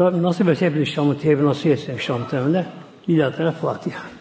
[0.00, 2.66] Rabbim nasip etse hepimiz Şam'ın teybi nasip etse Şam'ın teybiyle.
[3.08, 4.15] Lillahi Teala Fatiha.